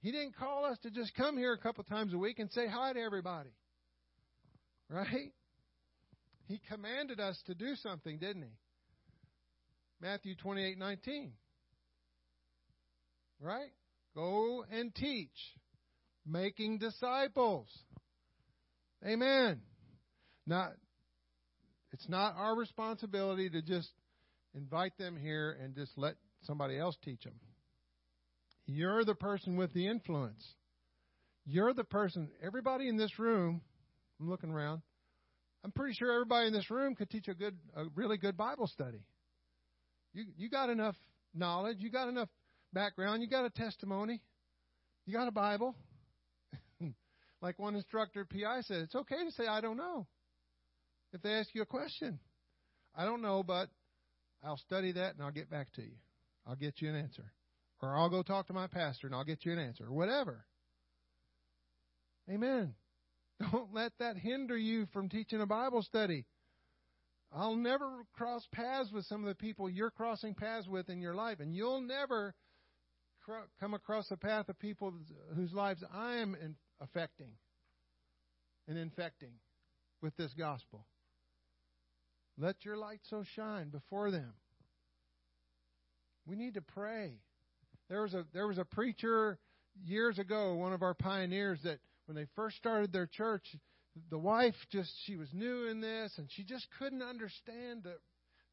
[0.00, 2.66] He didn't call us to just come here a couple times a week and say
[2.68, 3.50] hi to everybody.
[4.88, 5.32] Right?
[6.46, 8.56] He commanded us to do something, didn't he?
[10.00, 11.32] Matthew 28:19.
[13.40, 13.72] Right?
[14.14, 15.56] Go and teach,
[16.24, 17.68] making disciples.
[19.04, 19.60] Amen.
[20.46, 20.72] Not
[21.92, 23.90] it's not our responsibility to just
[24.56, 27.34] invite them here and just let somebody else teach them.
[28.66, 30.44] You're the person with the influence.
[31.44, 33.60] You're the person, everybody in this room,
[34.20, 34.82] I'm looking around,
[35.62, 38.66] I'm pretty sure everybody in this room could teach a good, a really good Bible
[38.66, 39.04] study.
[40.12, 40.96] You, you got enough
[41.34, 42.28] knowledge, you got enough
[42.72, 44.20] background, you got a testimony,
[45.06, 45.76] you got a Bible.
[47.40, 50.06] like one instructor PI said, it's okay to say, I don't know.
[51.12, 52.18] If they ask you a question,
[52.96, 53.68] I don't know, but
[54.44, 55.96] I'll study that and I'll get back to you.
[56.46, 57.32] I'll get you an answer.
[57.82, 59.84] Or I'll go talk to my pastor and I'll get you an answer.
[59.84, 60.44] Or whatever.
[62.30, 62.74] Amen.
[63.52, 66.24] Don't let that hinder you from teaching a Bible study.
[67.32, 71.14] I'll never cross paths with some of the people you're crossing paths with in your
[71.14, 72.34] life, and you'll never
[73.60, 74.92] come across a path of people
[75.34, 76.36] whose lives I am
[76.80, 77.32] affecting
[78.68, 79.32] and infecting
[80.00, 80.86] with this gospel.
[82.38, 84.34] Let your light so shine before them.
[86.26, 87.20] We need to pray.
[87.88, 89.38] There was a there was a preacher
[89.84, 93.44] years ago, one of our pioneers that when they first started their church,
[94.10, 97.96] the wife just she was new in this and she just couldn't understand the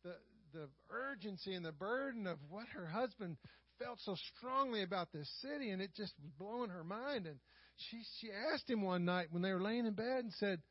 [0.04, 0.16] the
[0.54, 3.38] the urgency and the burden of what her husband
[3.80, 7.38] felt so strongly about this city and it just was blowing her mind and
[7.76, 10.62] she she asked him one night when they were laying in bed and said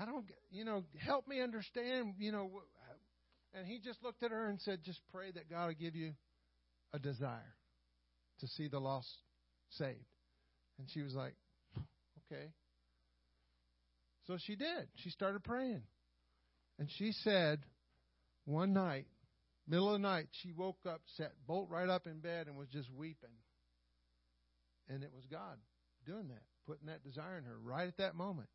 [0.00, 2.50] I don't you know help me understand you know
[3.54, 6.12] and he just looked at her and said, Just pray that God will give you
[6.92, 7.54] a desire
[8.40, 9.08] to see the lost
[9.70, 9.98] saved.
[10.78, 11.34] And she was like,
[12.30, 12.52] Okay.
[14.26, 14.88] So she did.
[14.96, 15.82] She started praying.
[16.78, 17.60] And she said,
[18.44, 19.06] one night,
[19.66, 22.68] middle of the night, she woke up, sat bolt right up in bed, and was
[22.68, 23.30] just weeping.
[24.88, 25.56] And it was God
[26.06, 28.48] doing that, putting that desire in her right at that moment.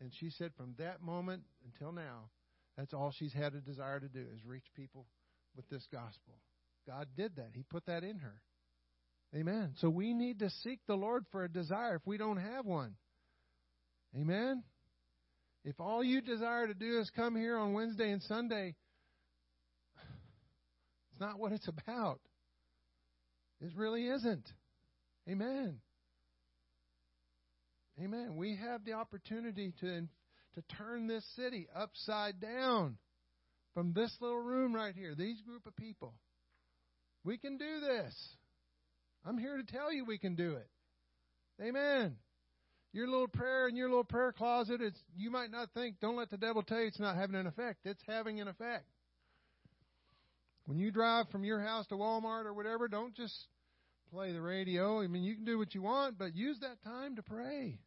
[0.00, 2.30] And she said, from that moment until now,
[2.76, 5.06] that's all she's had a desire to do is reach people
[5.56, 6.34] with this gospel.
[6.86, 7.50] God did that.
[7.54, 8.42] He put that in her.
[9.34, 9.74] Amen.
[9.78, 12.94] So we need to seek the Lord for a desire if we don't have one.
[14.16, 14.62] Amen.
[15.64, 18.74] If all you desire to do is come here on Wednesday and Sunday,
[21.10, 22.20] it's not what it's about.
[23.60, 24.46] It really isn't.
[25.28, 25.78] Amen.
[28.02, 28.36] Amen.
[28.36, 30.08] We have the opportunity to
[30.54, 32.96] to turn this city upside down
[33.74, 36.14] from this little room right here, these group of people.
[37.24, 38.14] We can do this.
[39.26, 40.68] I'm here to tell you we can do it.
[41.62, 42.16] Amen.
[42.92, 46.30] Your little prayer in your little prayer closet, it's, you might not think, don't let
[46.30, 47.80] the devil tell you it's not having an effect.
[47.84, 48.84] It's having an effect.
[50.66, 53.34] When you drive from your house to Walmart or whatever, don't just
[54.12, 55.00] play the radio.
[55.00, 57.78] I mean, you can do what you want, but use that time to pray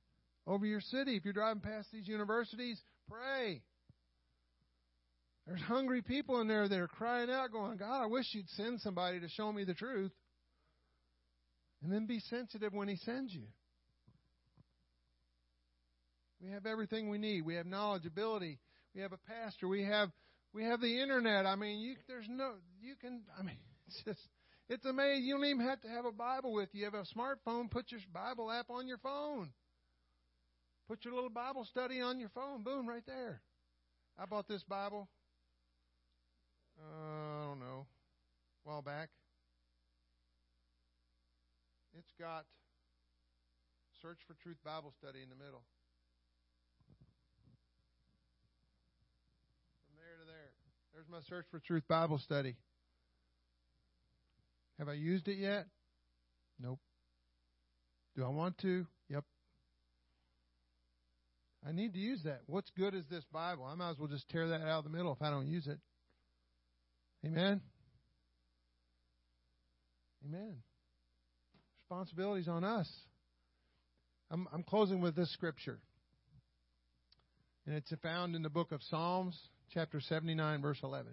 [0.47, 1.15] over your city.
[1.17, 3.61] If you're driving past these universities, pray.
[5.45, 8.81] There's hungry people in there that are crying out, going, God, I wish you'd send
[8.81, 10.11] somebody to show me the truth.
[11.83, 13.43] And then be sensitive when He sends you.
[16.41, 17.45] We have everything we need.
[17.45, 18.59] We have knowledge, ability.
[18.95, 19.67] We have a pastor.
[19.67, 20.09] We have
[20.53, 21.45] we have the internet.
[21.45, 23.21] I mean, you, there's no you can.
[23.39, 24.19] I mean, it's just
[24.69, 25.25] it's amazing.
[25.25, 26.79] You don't even have to have a Bible with you.
[26.79, 27.71] You have a smartphone.
[27.71, 29.49] Put your Bible app on your phone.
[30.87, 32.63] Put your little Bible study on your phone.
[32.63, 33.41] Boom, right there.
[34.17, 35.09] I bought this Bible,
[36.79, 37.85] uh, I don't know,
[38.65, 39.09] a while back.
[41.99, 42.45] It's got
[44.01, 45.63] Search for Truth Bible Study in the middle.
[49.85, 50.51] From there to there.
[50.93, 52.55] There's my Search for Truth Bible Study.
[54.79, 55.65] Have I used it yet?
[56.59, 56.79] Nope.
[58.15, 58.87] Do I want to?
[61.67, 62.41] I need to use that.
[62.45, 63.65] What's good is this Bible?
[63.65, 65.67] I might as well just tear that out of the middle if I don't use
[65.67, 65.79] it.
[67.25, 67.59] Amen.
[70.25, 70.55] Amen.
[71.81, 72.89] Responsibilities on us.
[74.31, 75.79] I'm, I'm closing with this scripture.
[77.65, 79.37] And it's found in the book of Psalms,
[79.73, 81.07] chapter 79, verse 11.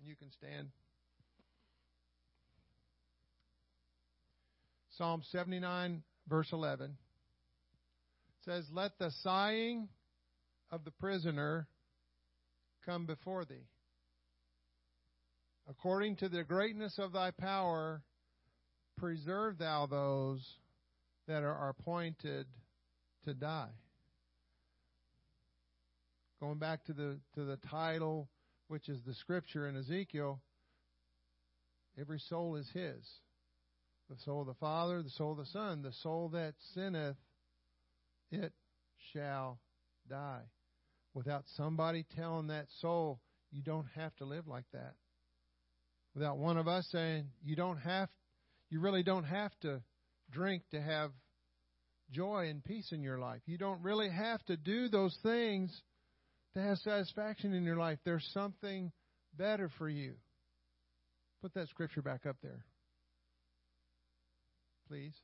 [0.00, 0.68] And you can stand.
[4.96, 6.96] Psalm 79, verse 11
[8.44, 9.88] says, Let the sighing
[10.70, 11.66] of the prisoner
[12.84, 13.68] come before thee.
[15.68, 18.02] According to the greatness of thy power,
[18.98, 20.46] preserve thou those
[21.26, 22.46] that are appointed
[23.24, 23.70] to die.
[26.40, 28.28] Going back to the to the title,
[28.68, 30.42] which is the scripture in Ezekiel,
[31.98, 33.08] every soul is his.
[34.10, 37.16] The soul of the Father, the soul of the Son, the soul that sinneth,
[38.34, 38.52] it
[39.12, 39.58] shall
[40.08, 40.42] die.
[41.14, 43.20] Without somebody telling that soul,
[43.52, 44.94] you don't have to live like that.
[46.14, 48.08] Without one of us saying, you don't have
[48.70, 49.82] you really don't have to
[50.32, 51.12] drink to have
[52.10, 53.40] joy and peace in your life.
[53.46, 55.70] You don't really have to do those things
[56.54, 57.98] to have satisfaction in your life.
[58.04, 58.90] There's something
[59.36, 60.14] better for you.
[61.42, 62.64] Put that scripture back up there.
[64.88, 65.14] Please.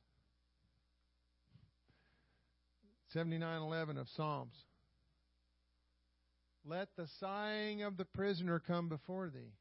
[3.13, 4.55] 79:11 of Psalms.
[6.63, 9.53] Let the sighing of the prisoner come before thee.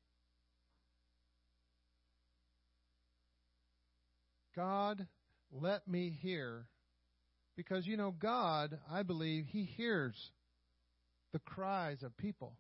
[4.55, 5.07] God,
[5.51, 6.67] let me hear.
[7.57, 10.15] Because, you know, God, I believe, He hears
[11.33, 12.57] the cries of people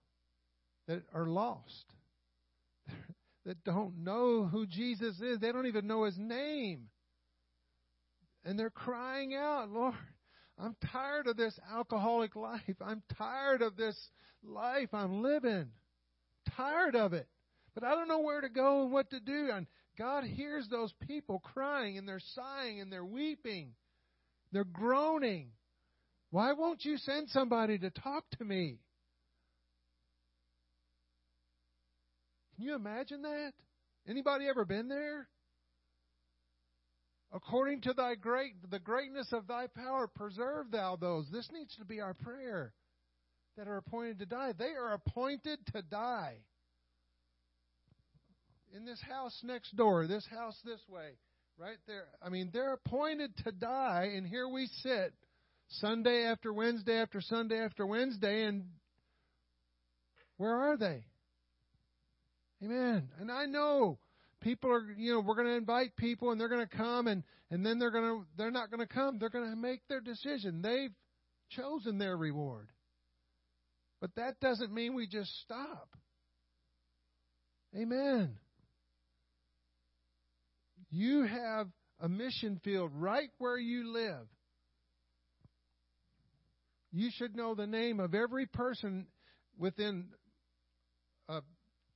[0.89, 1.87] that are lost,
[3.45, 5.39] that don't know who Jesus is.
[5.39, 6.89] They don't even know His name.
[8.45, 9.95] And they're crying out, Lord,
[10.63, 12.77] I'm tired of this alcoholic life.
[12.85, 13.97] I'm tired of this
[14.45, 15.69] life I'm living.
[16.57, 17.29] Tired of it.
[17.75, 19.51] But I don't know where to go and what to do.
[19.53, 23.73] And God hears those people crying and they're sighing and they're weeping.
[24.53, 25.51] They're groaning.
[26.31, 28.79] Why won't you send somebody to talk to me?
[32.57, 33.53] Can you imagine that?
[34.07, 35.29] Anybody ever been there?
[37.33, 41.27] According to thy great the greatness of thy power, preserve thou those.
[41.31, 42.73] This needs to be our prayer
[43.57, 44.53] that are appointed to die.
[44.59, 46.39] They are appointed to die
[48.75, 51.11] in this house next door, this house this way,
[51.59, 52.09] right there.
[52.23, 55.13] I mean, they're appointed to die, and here we sit
[55.69, 58.65] Sunday after Wednesday after Sunday after Wednesday, and
[60.37, 61.05] where are they?
[62.63, 63.09] Amen.
[63.19, 63.99] And I know
[64.41, 67.23] people are, you know, we're going to invite people, and they're going to come, and
[67.51, 69.19] and then they're going to, they're not going to come.
[69.19, 70.63] They're going to make their decision.
[70.63, 70.93] They've
[71.51, 72.69] chosen their reward.
[74.01, 75.89] But that doesn't mean we just stop.
[77.77, 78.37] Amen.
[80.91, 81.69] You have
[82.01, 84.27] a mission field right where you live.
[86.93, 89.07] You should know the name of every person
[89.59, 90.07] within
[91.29, 91.41] uh,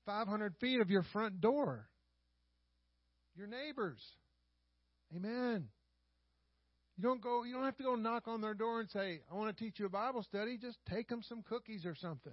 [0.07, 1.89] 500 feet of your front door.
[3.37, 4.01] Your neighbors.
[5.15, 5.69] Amen.
[6.97, 7.43] You don't go.
[7.43, 9.81] You don't have to go knock on their door and say, "I want to teach
[9.81, 12.33] you a Bible study." Just take them some cookies or something.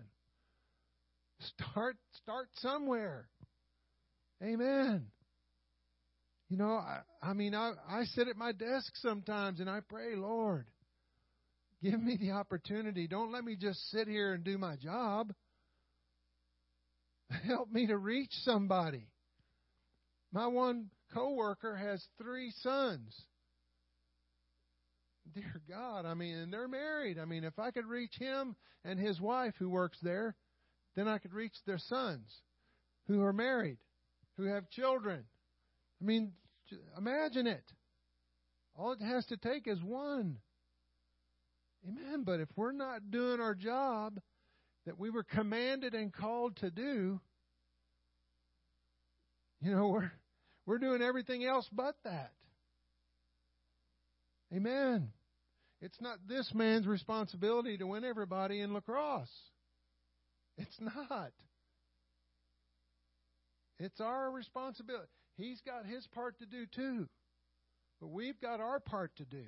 [1.39, 1.97] Start.
[2.21, 3.27] Start somewhere.
[4.43, 5.07] Amen.
[6.49, 10.15] You know, I, I mean, I, I sit at my desk sometimes and I pray,
[10.17, 10.65] Lord,
[11.81, 13.07] give me the opportunity.
[13.07, 15.33] Don't let me just sit here and do my job.
[17.45, 19.10] Help me to reach somebody.
[20.31, 23.15] My one coworker has three sons.
[25.33, 27.19] Dear God, I mean, and they're married.
[27.19, 30.35] I mean, if I could reach him and his wife who works there,
[30.95, 32.27] then I could reach their sons
[33.07, 33.77] who are married,
[34.37, 35.23] who have children.
[36.01, 36.33] I mean,
[36.97, 37.63] imagine it.
[38.75, 40.37] All it has to take is one.
[41.87, 42.23] Amen.
[42.25, 44.19] But if we're not doing our job
[44.85, 47.19] that we were commanded and called to do,
[49.61, 50.11] you know, we're
[50.65, 52.31] we're doing everything else but that.
[54.53, 55.09] Amen.
[55.81, 59.29] It's not this man's responsibility to win everybody in La Crosse.
[60.57, 61.31] It's not.
[63.79, 65.07] It's our responsibility.
[65.37, 67.07] He's got his part to do too.
[67.99, 69.43] But we've got our part to do.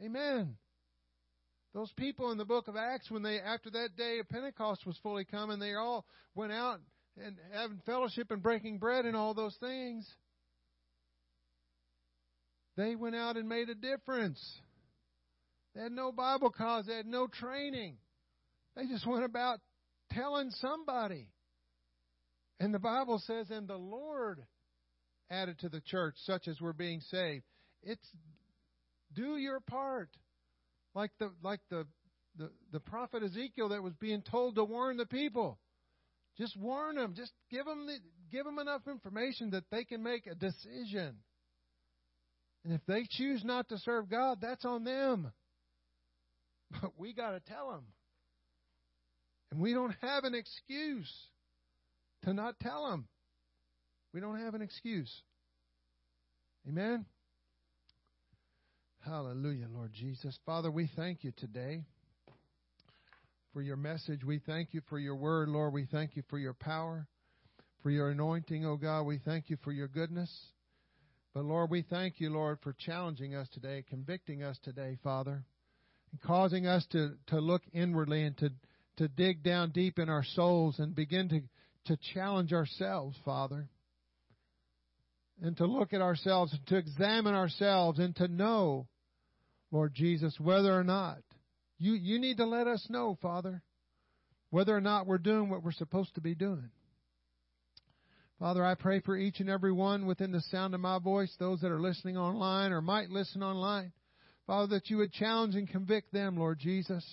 [0.00, 0.56] Amen.
[1.74, 4.96] Those people in the book of Acts, when they after that day of Pentecost was
[5.02, 6.04] fully come, and they all
[6.34, 6.80] went out
[7.16, 10.08] and having fellowship and breaking bread and all those things,
[12.76, 14.40] they went out and made a difference.
[15.74, 17.96] They had no Bible college, they had no training.
[18.76, 19.60] They just went about
[20.12, 21.28] telling somebody.
[22.60, 24.42] And the Bible says, and the Lord
[25.30, 27.44] added to the church such as were being saved.
[27.82, 28.06] It's
[29.14, 30.10] do your part.
[30.94, 31.86] Like the like the,
[32.38, 35.58] the, the prophet Ezekiel that was being told to warn the people.
[36.38, 37.14] Just warn them.
[37.14, 37.98] Just give them the,
[38.30, 41.16] give them enough information that they can make a decision.
[42.64, 45.32] And if they choose not to serve God, that's on them.
[46.80, 47.84] But we got to tell them.
[49.50, 51.12] And we don't have an excuse
[52.24, 53.08] to not tell them.
[54.14, 55.12] We don't have an excuse.
[56.66, 57.04] Amen.
[59.04, 60.38] Hallelujah, Lord Jesus.
[60.46, 61.84] Father, we thank you today
[63.52, 64.24] for your message.
[64.24, 65.72] We thank you for your word, Lord.
[65.72, 67.06] We thank you for your power,
[67.82, 69.02] for your anointing, oh God.
[69.02, 70.30] We thank you for your goodness.
[71.34, 75.44] But Lord, we thank you, Lord, for challenging us today, convicting us today, Father,
[76.10, 78.50] and causing us to, to look inwardly and to,
[78.98, 81.40] to dig down deep in our souls and begin to,
[81.86, 83.68] to challenge ourselves, Father.
[85.42, 88.86] And to look at ourselves, and to examine ourselves, and to know,
[89.72, 91.18] Lord Jesus, whether or not
[91.82, 93.60] you, you need to let us know, Father,
[94.50, 96.70] whether or not we're doing what we're supposed to be doing.
[98.38, 101.60] Father, I pray for each and every one within the sound of my voice, those
[101.60, 103.92] that are listening online or might listen online.
[104.46, 107.04] Father, that you would challenge and convict them, Lord Jesus.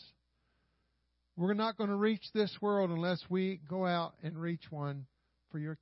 [1.35, 5.07] We're not going to reach this world unless we go out and reach one
[5.51, 5.77] for your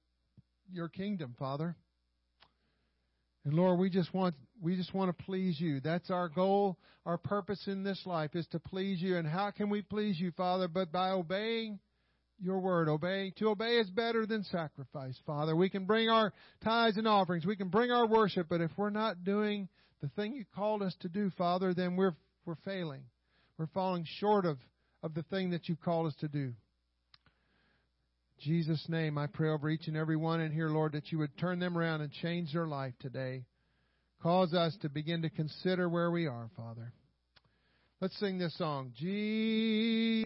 [0.71, 1.75] your kingdom, Father.
[3.43, 5.79] And Lord, we just want we just want to please you.
[5.79, 9.17] That's our goal, our purpose in this life is to please you.
[9.17, 11.79] And how can we please you, Father, but by obeying
[12.39, 12.89] your word.
[12.89, 13.33] Obey.
[13.37, 15.55] To obey is better than sacrifice, Father.
[15.55, 16.33] We can bring our
[16.63, 17.45] tithes and offerings.
[17.45, 19.67] We can bring our worship, but if we're not doing
[20.01, 23.01] the thing you called us to do, Father, then we're we're failing.
[23.57, 24.57] We're falling short of,
[25.03, 26.53] of the thing that you called us to do.
[28.39, 31.35] Jesus' name, I pray over each and every one in here, Lord, that you would
[31.37, 33.43] turn them around and change their life today.
[34.21, 36.91] Cause us to begin to consider where we are, Father.
[38.01, 38.93] Let's sing this song.
[38.95, 40.07] Jesus.